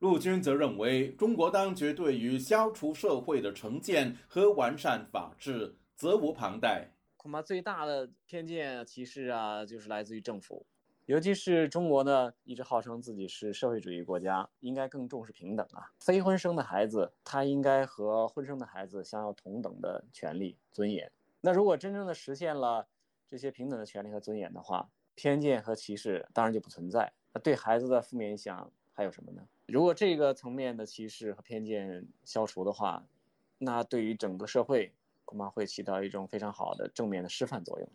[0.00, 6.90] 陆军则认为，中国当局对于消除社会的成见和完善法治责无旁贷。
[7.16, 10.66] 恐怕最大的偏见歧视啊，就是来自于政府。
[11.06, 15.92] 尤其是中国呢，一直号称自己是社会主义国家，应该更重视平等啊。
[16.00, 21.12] 非婚生的孩子，他应该和婚生的孩子享有同等的权利尊严。
[21.40, 22.88] 那如果真正的实现了
[23.28, 27.12] 这些平等的权利和尊严的话，偏见和歧视当然就不存在。
[27.32, 29.46] 那对孩子的负面影响还有什么呢？
[29.66, 33.06] 如果这个层面的歧视和偏见消除的话，
[33.58, 34.92] 那对于整个社会
[35.24, 37.88] 恐怕会起到一种非常好的正面的示范作用。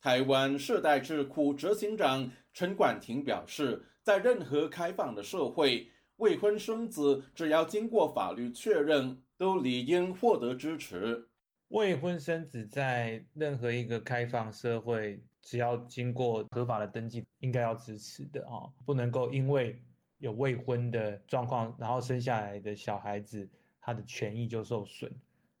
[0.00, 11.28] 台湾世代智库执行长陈冠廷表示，在任何开放的社会，未婚生子只要经过法律确认，都理应获得支持。
[11.68, 19.78] 未婚生子在任何一个开放社会，只要经过合法的登记，应该要支持的啊，不能够因为
[20.16, 23.46] 有未婚的状况，然后生下来的小孩子
[23.82, 25.12] 他的权益就受损。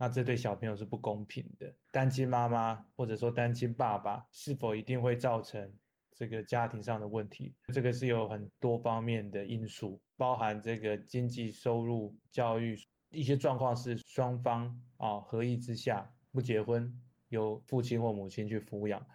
[0.02, 1.70] 那这对小朋友是不公平的。
[1.90, 5.70] 单亲妈妈或者说单亲爸爸，是否一定会造成
[6.16, 7.54] 这个家庭上的问题？
[7.74, 12.74] 这个是有很多方面的因素，包含这个经济收入、教育
[13.10, 16.90] 一些状况是双方啊合意之下不结婚，
[17.28, 19.06] 由父亲或母亲去抚养。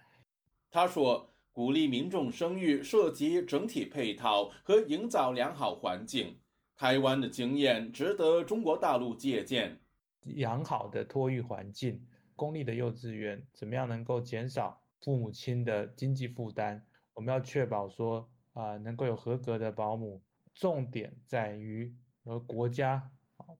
[0.70, 6.38] 他说，鼓励民众生育涉及整体配套和营造良好环境。
[6.76, 9.80] 台湾的经验值得中国大陆借鉴。
[10.26, 12.05] 良好的托育环境，
[12.36, 16.82] 公立的幼稚园怎么样能够减少父母亲的经济负担？
[17.13, 20.21] 我们要确保说啊，能够有合格的保姆。
[20.53, 23.11] 重点在于和国家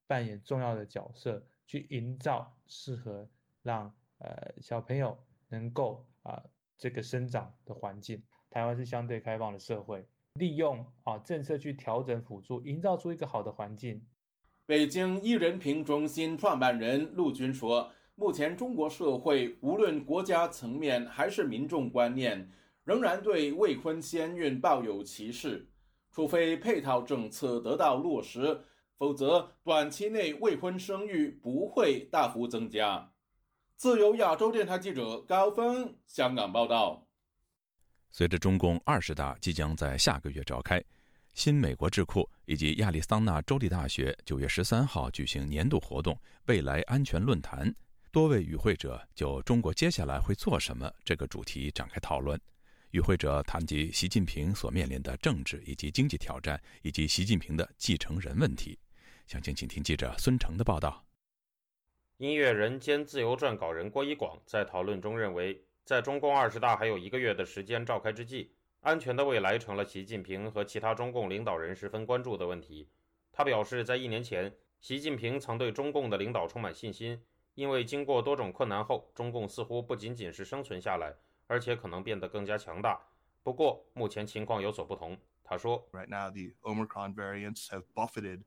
[0.07, 3.30] 扮演重要的角色，去营造适合
[3.61, 5.18] 让呃小朋友
[5.49, 6.41] 能够啊
[6.78, 8.24] 这个生长的环境。
[8.49, 14.01] 台湾是相对开放的社会，利用啊政策去调整辅助，营造出一个好的环境。
[14.68, 22.49] 北京一人平中心创办人陆军说：“目前中国社会，无论国家层面还是民众观念，
[22.84, 25.70] 仍然对未婚先孕抱有歧视。
[26.11, 28.59] 除非配套政策得到落实，
[28.97, 33.11] 否则短期内未婚生育不会大幅增加。”
[33.78, 37.05] 自由亚洲电台记者高峰香港报道。
[38.09, 40.84] 随着中共二十大即将在下个月召开，
[41.34, 47.74] 新美国智库以及亚利桑那州立大学九月十三号举行年度活动“未来安全论坛”，
[48.12, 52.39] 多位与会者就中国接下来会做什么这个主题展开讨论。
[52.91, 58.80] 与会者谈及习近平所面临的政治以及经济挑战，以及习近平的继承人问题。
[59.28, 61.06] 详情，请听记者孙成的报道。
[62.18, 65.62] 音乐人兼自由撰稿人郭一广在讨论中认为。
[65.86, 68.52] 在中共二十大还有一个月的时间召开之际，
[68.86, 72.88] 安全的未来成了习近平和其他中共领导人十分关注的问题。
[73.32, 77.20] 他表示，在一年前，习近平曾对中共的领导充满信心，
[77.56, 81.16] 因为经过多种困难后，中共似乎不仅仅是生存下来，
[81.48, 83.02] 而且可能变得更加强大。
[83.42, 85.18] 不过，目前情况有所不同。
[85.44, 88.44] 他说：“Right now, the Omicron variants have buffeted.”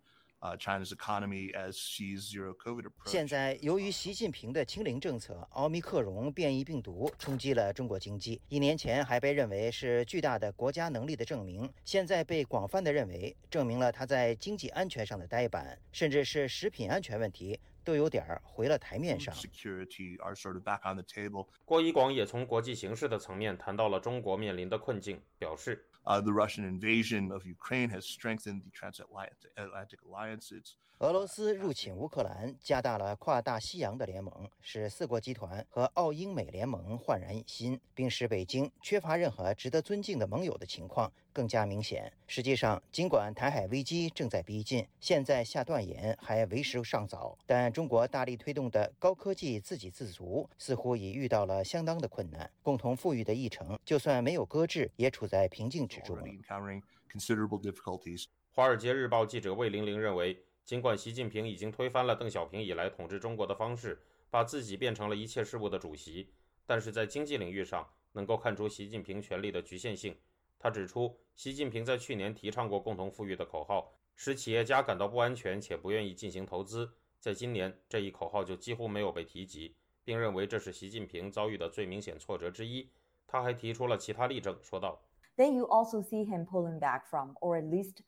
[0.59, 3.11] China's economy as she's zero COVID approach.
[3.11, 8.41] 现在，由于习近平的清零政策，奥密克戎变异病毒冲击了中国经济。
[8.49, 19.35] 一年前还被认为是巨大的国家能力的证明，现在被广泛的认为证明了他在经济安全上的呆板，甚至是食品安全问题都有点回了台面上。
[19.35, 21.49] Security are sort of back on the table.
[21.65, 25.85] 郭一广也从国际形势的层面谈到了中国面临的困境，表示。
[26.09, 30.77] Uh, the Russian invasion of Ukraine has strengthened the transatlantic alliances.
[31.01, 42.13] 俄罗斯入侵乌克兰，加大了跨大西洋的联盟，使四国集团和澳英美联盟焕然一新，并使北京缺乏任何值得尊敬的盟友的情况更加明显。
[42.27, 52.51] 实际上，尽管台海危机正在逼近，现在下断言还为时尚早，但中国大力推动的高科技自给自足似乎已遇到了相当的困难。
[52.61, 56.19] 共同富裕的议程，就算没有搁置，也处在瓶颈之中。
[58.53, 60.43] 华尔街日报记者魏玲玲认为。
[60.65, 66.31] 尽管习近平已经推翻了邓小平以来统治中国的方式，把自己变成了一切事务的主席，
[66.67, 70.15] 但是在经济领域上能够看出习近平权力的局限性。
[70.59, 76.93] 他指出，习近平在去年提倡过共同富裕的口号，使企业家感到不安全且不愿意进行投资。
[77.21, 82.91] 在今年，这一口号就几乎没有被提及，并认为这是习近平遭遇的最明显挫折之一。
[83.27, 85.03] 他还提出了其他例证，说道
[85.37, 87.99] ：“Then you also see him pulling back from, or at least.”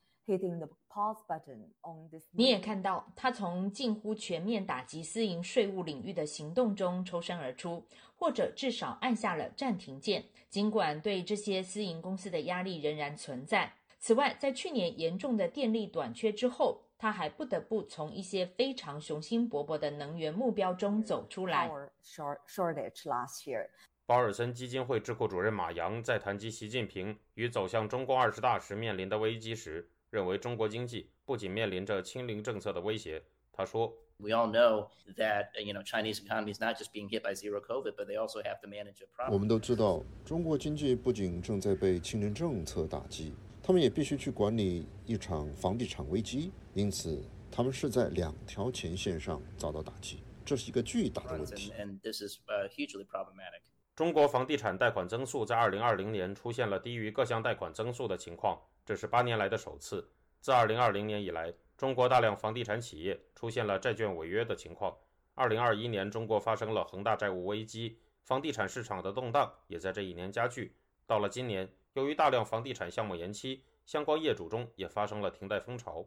[2.31, 10.25] 你也看到他从近乎全面打击私营税务领域的行动中抽身而出，或者至少按下了暂停键。
[10.49, 13.73] 尽管对这些私营公司的压力仍然存在。
[13.99, 21.71] 此外，在去年严重的电力短缺之后，他还不得不从一些非常雄心勃勃的能源目标中走出来。
[24.05, 29.89] 保尔森基金会智库主任马扬在谈及习近平与走向中共二十大时面临的危机时。
[30.11, 33.23] 认为中国经济不仅面临着清零政策的威胁。
[33.53, 33.87] 他说
[34.17, 37.95] ：“We all know that you know Chinese economy is not just being hit by zero COVID,
[37.95, 43.33] but they also have to manage a problem.” 我们都知道，中国经济不仅正在被清零政策打击，
[43.63, 46.51] 他们也必须去管理一场房地产危机。
[46.73, 51.71] 因此，他们是在两条前线上遭到打击，这是一个巨大的问题。
[51.71, 52.37] And this is
[52.75, 53.61] hugely problematic.
[54.01, 58.59] 中国房地产贷款增速在2020年出现了低于各项贷款增速的情况。
[58.83, 60.09] 这是八年来的首次。
[60.39, 64.97] 自2020年以来，中国大量房地产企业出现了债券违约的情况。
[65.35, 70.75] 2021年，中国发生了恒大债务危机，房地产市场的动荡也在这一年加剧。
[71.05, 76.03] 到了今年，由于大量房地产项目延期，相关业主中也发生了停贷风潮。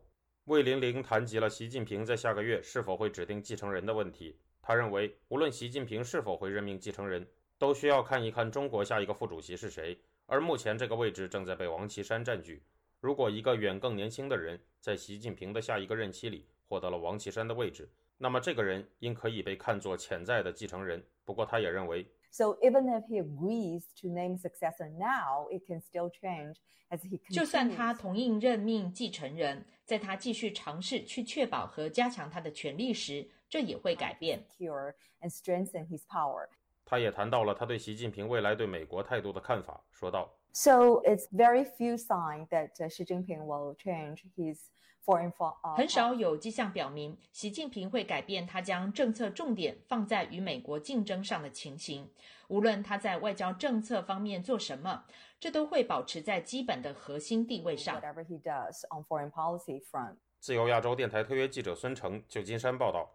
[0.47, 4.37] 魏玲玲谈及了习近平在下个月是否会指定继承人的问题。
[4.61, 7.25] 他认为，无论习近平是否会任命继承人，
[7.65, 9.99] 都需要看一看中国下一个副主席是谁。
[10.27, 12.63] 而目前这个位置正在被王岐山占据。
[13.01, 21.03] 如果一个远更年轻的人在习近平的下一个任期里获得了王岐山的位置，那么这个人应可以被看作潜在的继承人。
[21.25, 26.57] 不过他也认为，So even if he agrees to name successor now, it can still change
[26.91, 27.19] as he.
[27.33, 34.45] 就算他同意任命继承人，在他继续尝试去确保和加强他的权利时，这也会改变。
[34.51, 34.93] Cure
[35.23, 36.49] And strengthen his power.
[36.85, 44.59] 他也谈到了他对习近平未来对美国态度的看法，说道：“So it's very few signs that Xi Jinping will change his
[45.05, 45.77] foreign policy。
[45.77, 52.11] 很少有迹象表明习近平会改变他将政策重点放在与美国竞争上的情形。
[52.49, 55.05] 无论他在外交政策方面做什么，
[55.41, 60.17] 这都会保持在基本的核心地位上。” Whatever he does on foreign policy front。
[60.39, 63.11] 自由亚洲电台特约记者孙成，旧金山报道。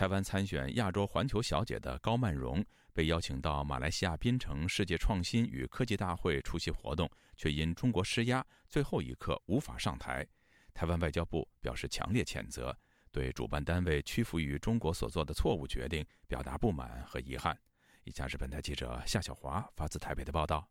[0.00, 10.26] 台湾参选亚洲环球小姐的高曼荣被邀请到马来西亚槟城世界创新与科技大会出席活动，却因中国施压，最后一刻无法上台。
[10.72, 12.74] 台湾外交部表示强烈谴责，
[13.12, 17.54] 对主办单位屈服于中国所做的错误决定表达不满和遗憾。
[18.04, 20.66] 以下是本台记者夏小华发自台北的报道。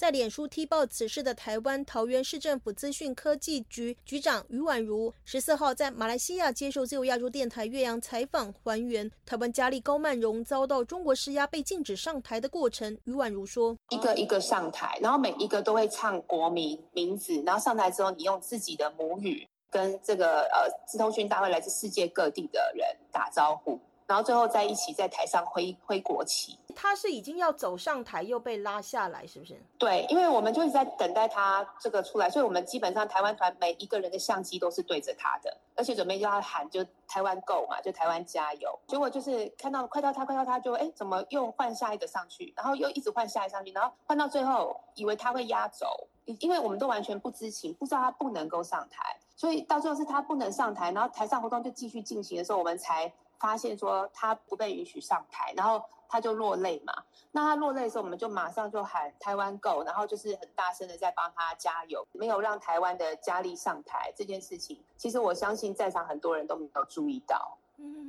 [0.00, 12.96] 在脸书踢爆此事的台湾桃园市政府资讯科技局局长于婉如，十四号在马来西亚接受自由亚洲电台岳阳采访，还原台湾佳丽高曼荣遭到中国施压被禁止上台的过程。
[13.04, 23.78] 于婉如说：“一个一个上台，然后每一个都会唱国民名字，然后上台之后，你用自己的母语跟这个呃资通讯大会来自世界各地的人打招呼。”
[24.10, 29.56] 然后最后在一起在台上挥挥国旗，他是已经要走上台又被拉下来，是不是？
[29.78, 38.76] 对，因为我们就一直在等待他这个出来，所以我们基本上台湾团每一个人的相机都是对着他的，而且准备就要喊就台湾 Go 嘛，就台湾加油。
[38.88, 45.86] 结果就是看到快到他快到他就哎怎么又换下一个上去，然后又一直换下一上去，然后换到最后以为他会压轴，
[46.40, 53.12] 因为我们都完全不知情，不知道他不能够上台，所以到最后是他不能上台，然后台上活动就继续进行的时候，我们才。
[53.40, 56.92] 发现说他不被允许上台，然后他就落泪嘛。
[57.32, 62.06] 那他落泪的时候，我们就马上就喊台湾 Go，然后就是很大声的在帮他加油。
[62.12, 67.56] 没有让台湾的佳丽上台这件事情，其实我相信在场很多人都没有注意到。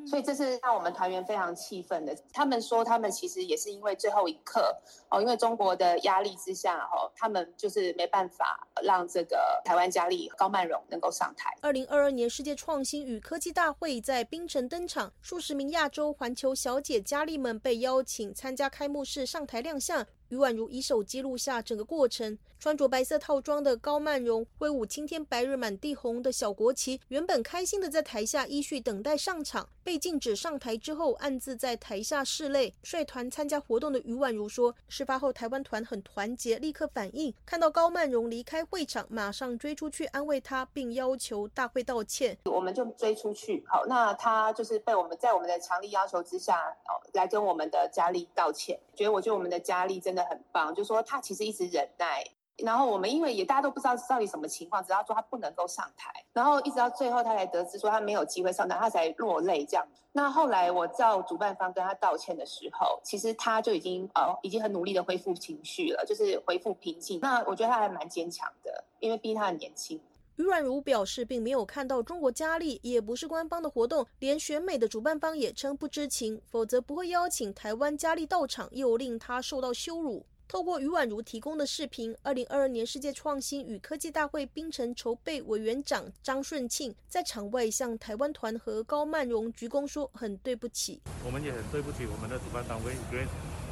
[0.05, 2.15] 所以这是让我们团员非常气愤的。
[2.33, 4.75] 他们说，他们其实也是因为最后一刻
[5.09, 11.55] 哦，因为中国的压力之下哦，他们就是没办法让这个台湾佳丽高曼荣能够上台。
[11.61, 20.05] 二零二二年世界创新与科技大会在槟城登场，数十名亚洲环球小姐佳丽们被邀请参加开幕式上台亮相。
[20.31, 32.73] 于宛如一手记录下整个过程，穿着白色套装的高曼荣挥舞青天白日满地红的小国旗，原本开心的在台下依序等待上场，被禁止上台之后，暗自在台下拭泪。
[32.81, 42.37] 率团参加活动的于婉如说，事发后台湾团很团结，立刻反应，看到高曼荣离开会场，马上追出去安慰他，并要求大会道歉。
[42.45, 46.57] 我们就追出去，好，那他就是被我们在我们的强力要求之下，
[46.87, 48.79] 哦，来跟我们的佳丽道歉。
[48.95, 50.21] 觉得我觉得我们的佳丽真的。
[50.31, 52.23] 很棒，就说他其实一直忍耐，
[52.63, 59.85] 然后我们因为也大家都不知道到底什么情况，只要说他不能够上台，然后一直到最后他才得知说他没有机会上台，他才落泪这样。
[60.11, 67.19] 那后来我叫主办方跟他道歉的时候，其实他就已经呃已经很努力的恢复情绪了，就是恢复平静。
[67.21, 69.99] 那我觉得他还蛮坚强的，因为毕竟他很年轻。
[70.37, 80.25] 于软如表示，并没有看到中国佳丽，也不是官方的活动，连选美的主办方也称不知情，否则不会邀请台湾佳丽到场，又令他受到羞辱。
[80.51, 92.91] 透过于婉如提供的视频，二零二二年世界创新与科技大会冰城筹备委员长张顺庆在场外向台湾团和高曼荣鞠躬说：“很对不起，我们也很对不起我们的主办单位，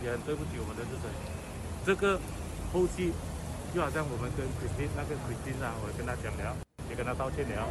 [0.02, 1.12] 也很对不起我们的日本。
[1.86, 2.18] 这个
[2.72, 3.12] 后期。”
[3.76, 6.58] 就好像我们跟 Christine 那个 Christine 啊，我跟他讲了，
[6.90, 7.70] 也跟他道歉了。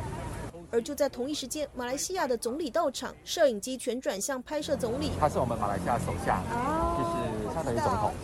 [0.71, 5.11] 而就在同一时间，马来西亚的总理到场，摄影机全转向拍摄总理。
[5.19, 6.41] 他是我们马来西亚首相，
[6.95, 8.15] 就是沙特总统。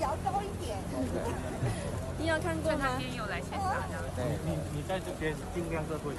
[2.19, 2.97] 你有看过吗？
[2.99, 3.99] 今天有来现场的。
[4.17, 6.15] 对，你你在这边尽量的会。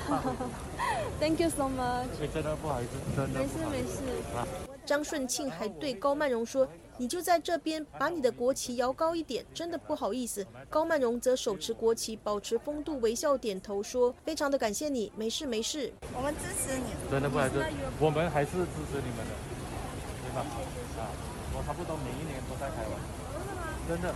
[1.19, 2.07] Thank you so much。
[2.33, 3.39] 真的不好意思，真的。
[3.39, 3.99] 没事没事。
[4.85, 6.67] 张顺庆还对高曼荣说。
[6.97, 10.47] 你就在这边把你的国旗摇高一点，真的不好意思。
[10.69, 17.55] 高曼荣则手持国旗，保持风度，微笑点头说：“非常的感谢你，没事没事。”我们支持你，真的不好意思，
[17.99, 19.33] 我们还是支持你们的，
[20.23, 20.45] 对吧？
[20.95, 21.11] 啊，
[21.51, 22.95] 我差不多每一年都在台湾，
[23.89, 24.15] 真的吗？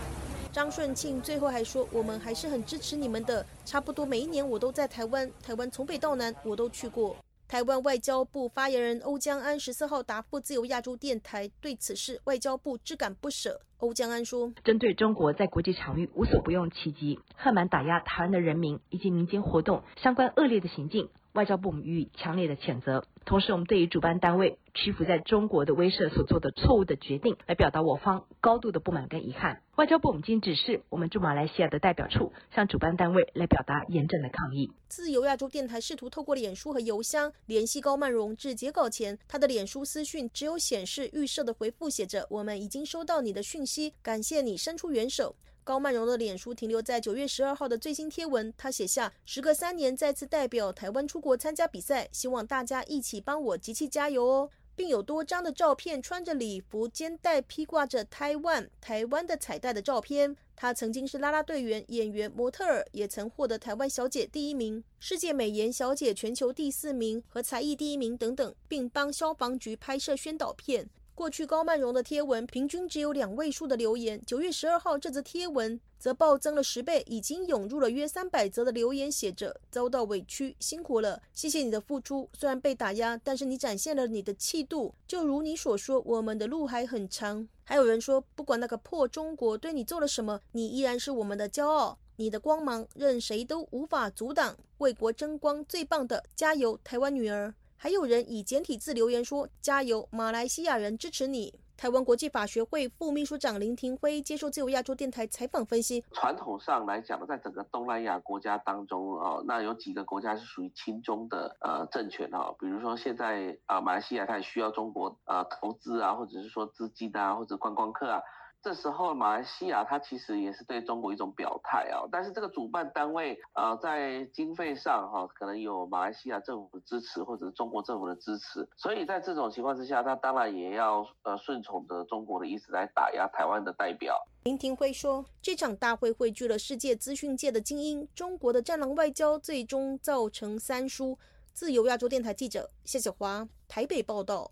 [0.52, 13.60] 张顺庆最后还说：“我们还是很支持你们的，差不多每一年我都在台湾，台湾从北到南我都去过。”台湾外交部发言人欧江安十四号答复自由亚洲电台，对此事外交部只感不舍。
[13.78, 23.04] 欧江安说：“针对中国在国际场域无所不用其极、横蛮打压台湾的人民以及民间活动相关恶劣的行径，外交部予以强烈的谴责。
[23.24, 29.62] 同时，我们对于主办单位屈服在中国的威慑所做的错误的决定，来表达我方高度的不满跟遗憾。
[29.76, 60.34] 外交部已经指示我们驻马来西亚的代表处向主办单位来表达严正的抗议。”自由亚洲电台试图透过脸书和邮箱联系高曼荣，至截稿前，他的脸书私讯只有显示预设的回复，写着：“我们已经收到你的讯息，感谢你伸出援手。”高曼荣的脸书停留在九月十二号的最新贴文，他写下：“时隔三年再次代表台湾出国参加比赛，希望大家一起帮我集气加油哦。”并有多张的照片，穿着礼服、肩带披挂着台湾台湾的彩带的照片。
[60.56, 70.88] 他曾经是啦啦队员、演员、模特儿，也曾获得台湾小姐第一名、世界美颜小姐全球第四名和才艺第一名等等，并帮消防局拍摄宣导片。
[71.20, 82.26] 过去高曼荣的贴文平均只有两位数的留言，九月十二号这则贴文则暴增了十倍，已经涌入了约三百则的留言，写着遭到委屈，辛苦了，谢谢你的付出。
[82.32, 84.94] 虽然被打压，但是你展现了你的气度。
[85.06, 87.46] 就如你所说，我们的路还很长。
[87.64, 94.56] 还有人说，不管那个破中国对你做了什么，你依然是我们的骄傲，你的光芒任谁都无法阻挡。
[94.78, 97.54] 为国争光，最棒的，加油，台湾女儿！
[97.82, 118.20] 还有人以简体字留言说：“加油，马来西亚人支持你。”台湾国际法学会副秘书长林廷辉接受自由亚洲电台采访分析：传统上来讲，在整个东南亚国家当中，哦，那有几个国家是属于亲中的呃政权哦，比如说现在啊，马来西亚它也需要中国啊投资啊，或者是说资金啊，或者观光客啊。
[118.62, 134.22] 这时候，马来西亚它其实也是对中国一种表态啊，但是这个主办单位呃在经费上哈，可能有马来西亚政府的支持或者是中国政府的支持，所以在这种情况之下，他当然也要呃顺从的中国的意思来打压台湾的代表。
[134.44, 141.18] 林廷辉说，这场大会汇聚了世界资讯界的精英，中国的战狼外交最终造成三输。
[141.52, 144.50] 自由亚洲电台记者谢小华台北报道。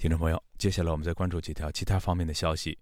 [0.00, 2.78] 听众朋友，接下来我们再关注几条其他方面的消息。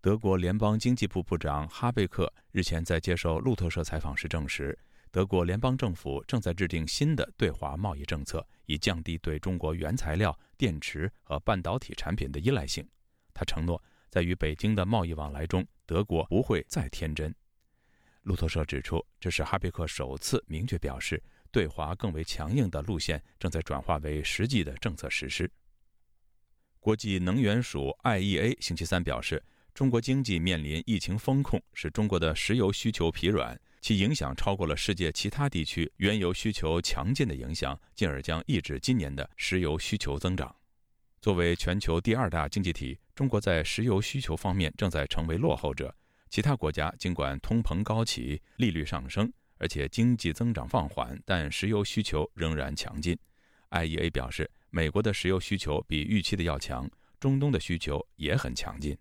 [0.00, 4.78] 德国联邦经济部部长哈贝克日前在接受路透社采访时证实，
[5.10, 12.88] 德国联邦政府正在制定新的对华贸易政策，以降低对中国原材料、电池和半导体产品的依赖性。
[13.34, 17.34] 他承诺，在与北京的贸易往来中，德国不会再天真。
[18.22, 25.50] 路透社指出，这是哈贝克首次明确表示，对华更为强硬的路线正在转化为实际的政策实施。
[26.82, 29.40] 国际能源署 IEA 星期三表示，
[29.72, 40.52] 中国经济面临疫情风控，使中国的石油需求疲软，其影响超过了世界其他地区原油需求强劲的影响，进而将抑制今年的石油需求增长。
[41.20, 45.94] 作为全球第二大经济体，中国在石油需求方面正在成为落后者。
[46.30, 53.16] 其他国家尽管通膨高企、利率上升，而且经济增长放缓，但石油需求仍然强劲。
[53.70, 54.50] IEA 表示。
[54.74, 58.96] 美国的石油需求比预期的要强，中东的需求也很强劲。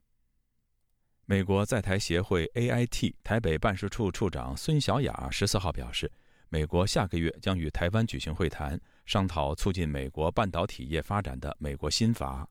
[1.25, 6.11] 美国在台协会 AIT 台北办事处处长孙小雅十四号表示，
[6.49, 12.45] 美国下个月将与台湾举行会谈，商讨促进美国半导体业发展的美国新法。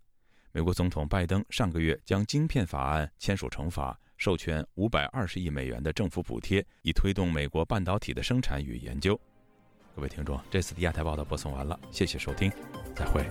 [0.53, 9.21] 美国总统拜登上个月将晶片法案签署成法，授权五百二十亿美元的政府补贴，以推动美国半导体的生产与研究。
[9.95, 12.51] 各位听众，这次的亚太报道播送完了，谢谢收听，
[12.95, 13.25] 再会。